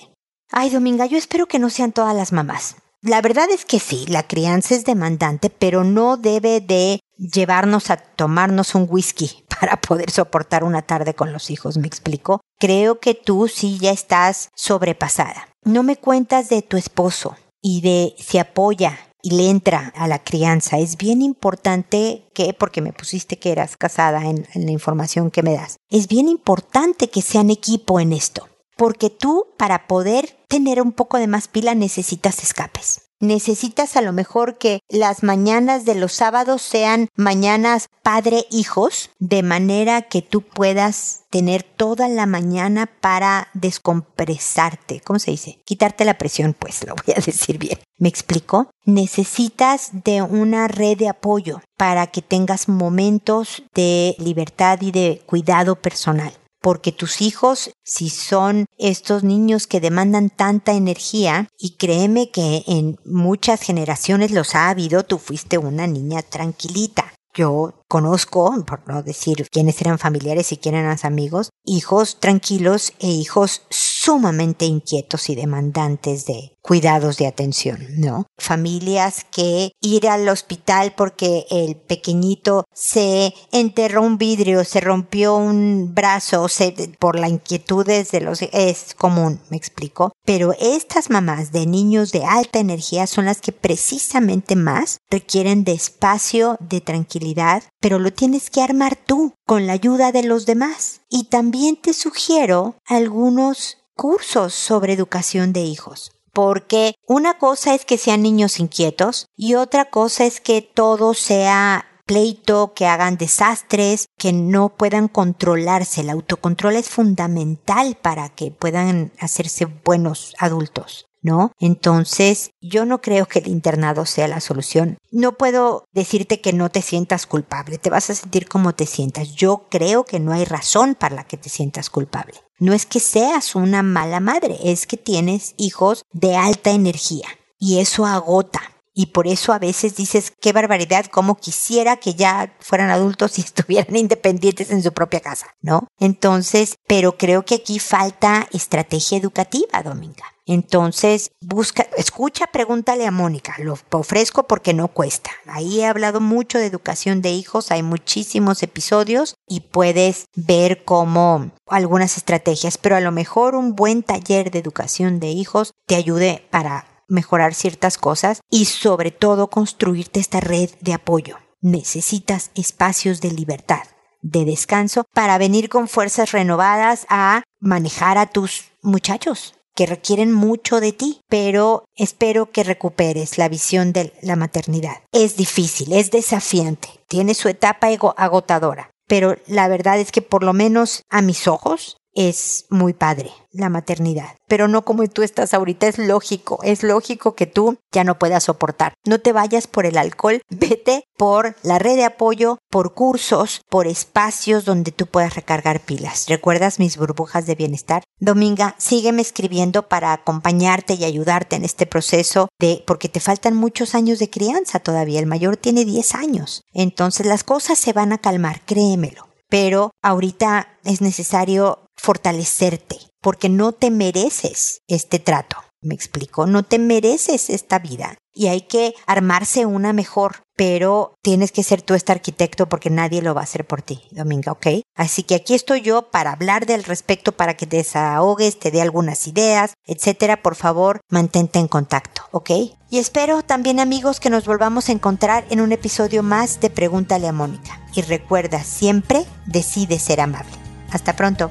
Ay, 0.52 0.70
Dominga, 0.70 1.06
yo 1.06 1.16
espero 1.16 1.46
que 1.46 1.58
no 1.58 1.70
sean 1.70 1.92
todas 1.92 2.14
las 2.14 2.32
mamás. 2.32 2.76
La 3.02 3.22
verdad 3.22 3.48
es 3.50 3.64
que 3.64 3.80
sí, 3.80 4.04
la 4.08 4.26
crianza 4.26 4.74
es 4.74 4.84
demandante, 4.84 5.48
pero 5.48 5.84
no 5.84 6.18
debe 6.18 6.60
de 6.60 7.00
llevarnos 7.16 7.88
a 7.90 7.96
tomarnos 7.96 8.74
un 8.74 8.86
whisky 8.88 9.44
para 9.60 9.80
poder 9.80 10.10
soportar 10.10 10.64
una 10.64 10.82
tarde 10.82 11.14
con 11.14 11.32
los 11.32 11.50
hijos, 11.50 11.78
¿me 11.78 11.86
explico? 11.86 12.42
Creo 12.58 13.00
que 13.00 13.14
tú 13.14 13.48
sí 13.48 13.78
ya 13.78 13.92
estás 13.92 14.50
sobrepasada. 14.54 15.48
No 15.64 15.82
me 15.82 15.96
cuentas 15.96 16.50
de 16.50 16.60
tu 16.60 16.76
esposo 16.76 17.36
y 17.62 17.80
de 17.80 18.14
si 18.22 18.36
apoya 18.36 18.98
y 19.22 19.30
le 19.30 19.50
entra 19.50 19.92
a 19.96 20.08
la 20.08 20.22
crianza. 20.22 20.78
Es 20.78 20.96
bien 20.96 21.22
importante 21.22 22.24
que, 22.34 22.54
porque 22.54 22.80
me 22.80 22.92
pusiste 22.92 23.38
que 23.38 23.52
eras 23.52 23.76
casada 23.76 24.24
en, 24.26 24.46
la 24.54 24.70
información 24.70 25.30
que 25.30 25.42
me 25.42 25.54
das, 25.54 25.78
es 25.88 26.08
bien 26.08 26.28
importante 26.28 27.08
que 27.08 27.22
sean 27.22 27.50
equipo 27.50 28.00
en 28.00 28.12
esto, 28.12 28.48
porque 28.76 29.10
tú 29.10 29.46
para 29.56 29.86
poder 29.86 30.36
tener 30.48 30.80
un 30.80 30.92
poco 30.92 31.18
de 31.18 31.26
más 31.26 31.48
pila 31.48 31.74
necesitas 31.74 32.42
escapes. 32.42 33.09
Necesitas 33.20 33.96
a 33.96 34.00
lo 34.00 34.14
mejor 34.14 34.56
que 34.56 34.80
las 34.88 35.22
mañanas 35.22 35.84
de 35.84 35.94
los 35.94 36.14
sábados 36.14 36.62
sean 36.62 37.08
mañanas 37.16 37.88
padre-hijos, 38.02 39.10
de 39.18 39.42
manera 39.42 40.00
que 40.00 40.22
tú 40.22 40.40
puedas 40.40 41.24
tener 41.28 41.62
toda 41.62 42.08
la 42.08 42.24
mañana 42.24 42.86
para 42.86 43.48
descompresarte. 43.52 45.00
¿Cómo 45.00 45.18
se 45.18 45.32
dice? 45.32 45.60
Quitarte 45.66 46.06
la 46.06 46.16
presión, 46.16 46.54
pues 46.58 46.82
lo 46.86 46.94
voy 46.94 47.14
a 47.14 47.20
decir 47.26 47.58
bien. 47.58 47.78
¿Me 47.98 48.08
explico? 48.08 48.70
Necesitas 48.86 49.90
de 49.92 50.22
una 50.22 50.66
red 50.66 50.96
de 50.96 51.10
apoyo 51.10 51.60
para 51.76 52.06
que 52.06 52.22
tengas 52.22 52.70
momentos 52.70 53.62
de 53.74 54.16
libertad 54.18 54.78
y 54.80 54.92
de 54.92 55.22
cuidado 55.26 55.76
personal 55.76 56.32
porque 56.60 56.92
tus 56.92 57.20
hijos, 57.20 57.70
si 57.82 58.10
son 58.10 58.66
estos 58.78 59.24
niños 59.24 59.66
que 59.66 59.80
demandan 59.80 60.30
tanta 60.30 60.72
energía, 60.72 61.48
y 61.58 61.76
créeme 61.76 62.30
que 62.30 62.64
en 62.66 62.98
muchas 63.04 63.60
generaciones 63.60 64.30
los 64.30 64.54
ha 64.54 64.68
habido, 64.68 65.02
tú 65.04 65.18
fuiste 65.18 65.58
una 65.58 65.86
niña 65.86 66.22
tranquilita. 66.22 67.12
Yo 67.32 67.84
conozco, 67.88 68.52
por 68.66 68.88
no 68.88 69.02
decir 69.02 69.46
quiénes 69.50 69.80
eran 69.80 69.98
familiares 69.98 70.50
y 70.50 70.56
quiénes 70.56 70.80
eran 70.80 70.98
amigos, 71.04 71.50
hijos 71.64 72.18
tranquilos 72.18 72.92
e 72.98 73.08
hijos 73.08 73.62
sumamente 74.02 74.64
inquietos 74.64 75.28
y 75.28 75.34
demandantes 75.34 76.24
de 76.24 76.56
cuidados 76.62 77.16
de 77.18 77.26
atención, 77.26 77.86
¿no? 77.98 78.26
Familias 78.38 79.26
que 79.30 79.72
ir 79.80 80.08
al 80.08 80.28
hospital 80.28 80.94
porque 80.96 81.46
el 81.50 81.76
pequeñito 81.76 82.64
se 82.72 83.34
enterró 83.52 84.02
un 84.02 84.16
vidrio, 84.18 84.64
se 84.64 84.80
rompió 84.80 85.36
un 85.36 85.94
brazo, 85.94 86.48
se, 86.48 86.72
por 86.98 87.18
la 87.18 87.28
inquietudes 87.28 88.10
de 88.10 88.20
los 88.20 88.40
es 88.40 88.94
común, 88.94 89.40
me 89.50 89.56
explico. 89.56 90.12
Pero 90.24 90.54
estas 90.58 91.10
mamás 91.10 91.52
de 91.52 91.66
niños 91.66 92.12
de 92.12 92.24
alta 92.24 92.58
energía 92.58 93.06
son 93.06 93.26
las 93.26 93.40
que 93.40 93.52
precisamente 93.52 94.56
más 94.56 94.98
requieren 95.10 95.64
de 95.64 95.72
espacio, 95.72 96.56
de 96.60 96.80
tranquilidad, 96.80 97.62
pero 97.80 97.98
lo 97.98 98.12
tienes 98.12 98.48
que 98.48 98.62
armar 98.62 98.96
tú 98.96 99.34
con 99.50 99.66
la 99.66 99.72
ayuda 99.72 100.12
de 100.12 100.22
los 100.22 100.46
demás. 100.46 101.00
Y 101.08 101.24
también 101.24 101.74
te 101.74 101.92
sugiero 101.92 102.76
algunos 102.86 103.78
cursos 103.96 104.54
sobre 104.54 104.92
educación 104.92 105.52
de 105.52 105.62
hijos. 105.62 106.12
Porque 106.32 106.94
una 107.04 107.36
cosa 107.36 107.74
es 107.74 107.84
que 107.84 107.98
sean 107.98 108.22
niños 108.22 108.60
inquietos 108.60 109.26
y 109.36 109.56
otra 109.56 109.90
cosa 109.90 110.24
es 110.24 110.40
que 110.40 110.62
todo 110.62 111.14
sea 111.14 111.89
pleito, 112.10 112.72
que 112.74 112.86
hagan 112.86 113.16
desastres, 113.16 114.08
que 114.18 114.32
no 114.32 114.70
puedan 114.70 115.06
controlarse. 115.06 116.00
El 116.00 116.10
autocontrol 116.10 116.74
es 116.74 116.88
fundamental 116.88 117.96
para 118.02 118.30
que 118.30 118.50
puedan 118.50 119.12
hacerse 119.20 119.66
buenos 119.66 120.34
adultos. 120.40 121.06
¿no? 121.22 121.52
Entonces, 121.60 122.50
yo 122.60 122.84
no 122.84 123.00
creo 123.00 123.26
que 123.26 123.38
el 123.38 123.46
internado 123.46 124.06
sea 124.06 124.26
la 124.26 124.40
solución. 124.40 124.98
No 125.12 125.32
puedo 125.36 125.84
decirte 125.92 126.40
que 126.40 126.52
no 126.52 126.68
te 126.68 126.82
sientas 126.82 127.26
culpable, 127.26 127.78
te 127.78 127.90
vas 127.90 128.10
a 128.10 128.16
sentir 128.16 128.48
como 128.48 128.74
te 128.74 128.86
sientas. 128.86 129.34
Yo 129.34 129.68
creo 129.70 130.04
que 130.04 130.18
no 130.18 130.32
hay 130.32 130.44
razón 130.44 130.96
para 130.96 131.14
la 131.14 131.24
que 131.24 131.36
te 131.36 131.48
sientas 131.48 131.90
culpable. 131.90 132.34
No 132.58 132.72
es 132.72 132.86
que 132.86 132.98
seas 132.98 133.54
una 133.54 133.84
mala 133.84 134.18
madre, 134.18 134.58
es 134.64 134.88
que 134.88 134.96
tienes 134.96 135.54
hijos 135.58 136.02
de 136.12 136.34
alta 136.34 136.70
energía 136.70 137.28
y 137.56 137.78
eso 137.78 138.04
agota. 138.04 138.62
Y 139.00 139.06
por 139.06 139.26
eso 139.26 139.54
a 139.54 139.58
veces 139.58 139.96
dices, 139.96 140.30
qué 140.42 140.52
barbaridad, 140.52 141.06
como 141.06 141.38
quisiera 141.38 141.96
que 141.96 142.12
ya 142.12 142.54
fueran 142.60 142.90
adultos 142.90 143.38
y 143.38 143.40
estuvieran 143.50 143.96
independientes 143.96 144.70
en 144.70 144.82
su 144.82 144.92
propia 144.92 145.20
casa, 145.20 145.46
¿no? 145.62 145.88
Entonces, 145.98 146.76
pero 146.86 147.16
creo 147.16 147.46
que 147.46 147.54
aquí 147.54 147.78
falta 147.78 148.46
estrategia 148.52 149.16
educativa, 149.16 149.82
Dominga. 149.82 150.26
Entonces, 150.44 151.30
busca, 151.40 151.86
escucha, 151.96 152.48
pregúntale 152.48 153.06
a 153.06 153.10
Mónica. 153.10 153.54
Lo 153.60 153.78
ofrezco 153.92 154.46
porque 154.46 154.74
no 154.74 154.88
cuesta. 154.88 155.30
Ahí 155.46 155.80
he 155.80 155.86
hablado 155.86 156.20
mucho 156.20 156.58
de 156.58 156.66
educación 156.66 157.22
de 157.22 157.30
hijos, 157.30 157.70
hay 157.70 157.82
muchísimos 157.82 158.62
episodios 158.62 159.34
y 159.48 159.60
puedes 159.60 160.26
ver 160.34 160.84
cómo 160.84 161.52
algunas 161.68 162.18
estrategias, 162.18 162.76
pero 162.76 162.96
a 162.96 163.00
lo 163.00 163.12
mejor 163.12 163.54
un 163.54 163.74
buen 163.76 164.02
taller 164.02 164.50
de 164.50 164.58
educación 164.58 165.20
de 165.20 165.28
hijos 165.28 165.72
te 165.86 165.94
ayude 165.94 166.46
para 166.50 166.89
mejorar 167.10 167.54
ciertas 167.54 167.98
cosas 167.98 168.40
y 168.48 168.64
sobre 168.64 169.10
todo 169.10 169.50
construirte 169.50 170.20
esta 170.20 170.40
red 170.40 170.70
de 170.80 170.94
apoyo. 170.94 171.36
Necesitas 171.60 172.50
espacios 172.54 173.20
de 173.20 173.32
libertad, 173.32 173.82
de 174.22 174.44
descanso, 174.44 175.04
para 175.12 175.36
venir 175.36 175.68
con 175.68 175.88
fuerzas 175.88 176.32
renovadas 176.32 177.06
a 177.10 177.42
manejar 177.58 178.16
a 178.16 178.26
tus 178.26 178.70
muchachos, 178.82 179.54
que 179.74 179.86
requieren 179.86 180.32
mucho 180.32 180.80
de 180.80 180.92
ti, 180.92 181.20
pero 181.28 181.84
espero 181.96 182.50
que 182.50 182.64
recuperes 182.64 183.38
la 183.38 183.48
visión 183.48 183.92
de 183.92 184.12
la 184.22 184.36
maternidad. 184.36 185.02
Es 185.12 185.36
difícil, 185.36 185.92
es 185.92 186.10
desafiante, 186.10 186.88
tiene 187.08 187.34
su 187.34 187.48
etapa 187.48 187.88
agotadora, 188.16 188.90
pero 189.06 189.36
la 189.46 189.68
verdad 189.68 189.98
es 189.98 190.12
que 190.12 190.22
por 190.22 190.42
lo 190.42 190.52
menos 190.52 191.02
a 191.10 191.22
mis 191.22 191.46
ojos 191.46 191.96
es 192.14 192.66
muy 192.70 192.92
padre 192.92 193.32
la 193.52 193.68
maternidad, 193.68 194.36
pero 194.46 194.68
no 194.68 194.84
como 194.84 195.06
tú 195.08 195.22
estás 195.22 195.54
ahorita, 195.54 195.88
es 195.88 195.98
lógico, 195.98 196.60
es 196.62 196.82
lógico 196.82 197.34
que 197.34 197.46
tú 197.46 197.78
ya 197.90 198.04
no 198.04 198.18
puedas 198.18 198.44
soportar. 198.44 198.94
No 199.04 199.20
te 199.20 199.32
vayas 199.32 199.66
por 199.66 199.86
el 199.86 199.98
alcohol, 199.98 200.40
vete 200.50 201.04
por 201.16 201.56
la 201.62 201.78
red 201.78 201.96
de 201.96 202.04
apoyo, 202.04 202.58
por 202.70 202.94
cursos, 202.94 203.62
por 203.68 203.86
espacios 203.86 204.64
donde 204.64 204.92
tú 204.92 205.06
puedas 205.06 205.34
recargar 205.34 205.80
pilas. 205.80 206.26
¿Recuerdas 206.28 206.78
mis 206.78 206.96
burbujas 206.96 207.46
de 207.46 207.56
bienestar? 207.56 208.04
Dominga, 208.18 208.74
sígueme 208.78 209.22
escribiendo 209.22 209.88
para 209.88 210.12
acompañarte 210.12 210.94
y 210.94 211.04
ayudarte 211.04 211.56
en 211.56 211.64
este 211.64 211.86
proceso 211.86 212.48
de, 212.58 212.84
porque 212.86 213.08
te 213.08 213.20
faltan 213.20 213.56
muchos 213.56 213.94
años 213.94 214.18
de 214.18 214.30
crianza 214.30 214.78
todavía, 214.78 215.18
el 215.18 215.26
mayor 215.26 215.56
tiene 215.56 215.84
10 215.84 216.14
años. 216.14 216.62
Entonces 216.72 217.26
las 217.26 217.44
cosas 217.44 217.78
se 217.78 217.92
van 217.92 218.12
a 218.12 218.18
calmar, 218.18 218.62
créemelo 218.64 219.30
pero 219.50 219.90
ahorita 220.00 220.78
es 220.84 221.02
necesario 221.02 221.89
fortalecerte, 222.00 222.98
porque 223.20 223.48
no 223.48 223.72
te 223.72 223.90
mereces 223.90 224.80
este 224.88 225.18
trato. 225.18 225.56
Me 225.82 225.94
explico, 225.94 226.46
no 226.46 226.62
te 226.62 226.78
mereces 226.78 227.48
esta 227.48 227.78
vida 227.78 228.18
y 228.34 228.48
hay 228.48 228.62
que 228.62 228.94
armarse 229.06 229.64
una 229.64 229.94
mejor, 229.94 230.42
pero 230.54 231.14
tienes 231.22 231.52
que 231.52 231.62
ser 231.62 231.80
tú 231.80 231.94
este 231.94 232.12
arquitecto 232.12 232.68
porque 232.68 232.90
nadie 232.90 233.22
lo 233.22 233.34
va 233.34 233.40
a 233.40 233.44
hacer 233.44 233.66
por 233.66 233.80
ti, 233.80 234.02
Dominga, 234.10 234.52
¿ok? 234.52 234.66
Así 234.94 235.22
que 235.22 235.34
aquí 235.34 235.54
estoy 235.54 235.80
yo 235.80 236.10
para 236.10 236.32
hablar 236.32 236.66
del 236.66 236.84
respecto, 236.84 237.32
para 237.32 237.54
que 237.54 237.66
te 237.66 237.78
desahogues, 237.78 238.58
te 238.58 238.70
dé 238.70 238.82
algunas 238.82 239.26
ideas, 239.26 239.72
etcétera. 239.86 240.42
Por 240.42 240.54
favor, 240.54 241.00
mantente 241.08 241.58
en 241.58 241.68
contacto, 241.68 242.22
¿ok? 242.30 242.50
Y 242.90 242.98
espero 242.98 243.42
también 243.42 243.80
amigos 243.80 244.20
que 244.20 244.30
nos 244.30 244.44
volvamos 244.44 244.88
a 244.88 244.92
encontrar 244.92 245.46
en 245.48 245.62
un 245.62 245.72
episodio 245.72 246.22
más 246.22 246.60
de 246.60 246.68
Pregúntale 246.68 247.26
a 247.26 247.32
Mónica. 247.32 247.80
Y 247.94 248.02
recuerda, 248.02 248.62
siempre 248.64 249.24
decide 249.46 249.98
ser 249.98 250.20
amable. 250.20 250.52
Hasta 250.90 251.16
pronto. 251.16 251.50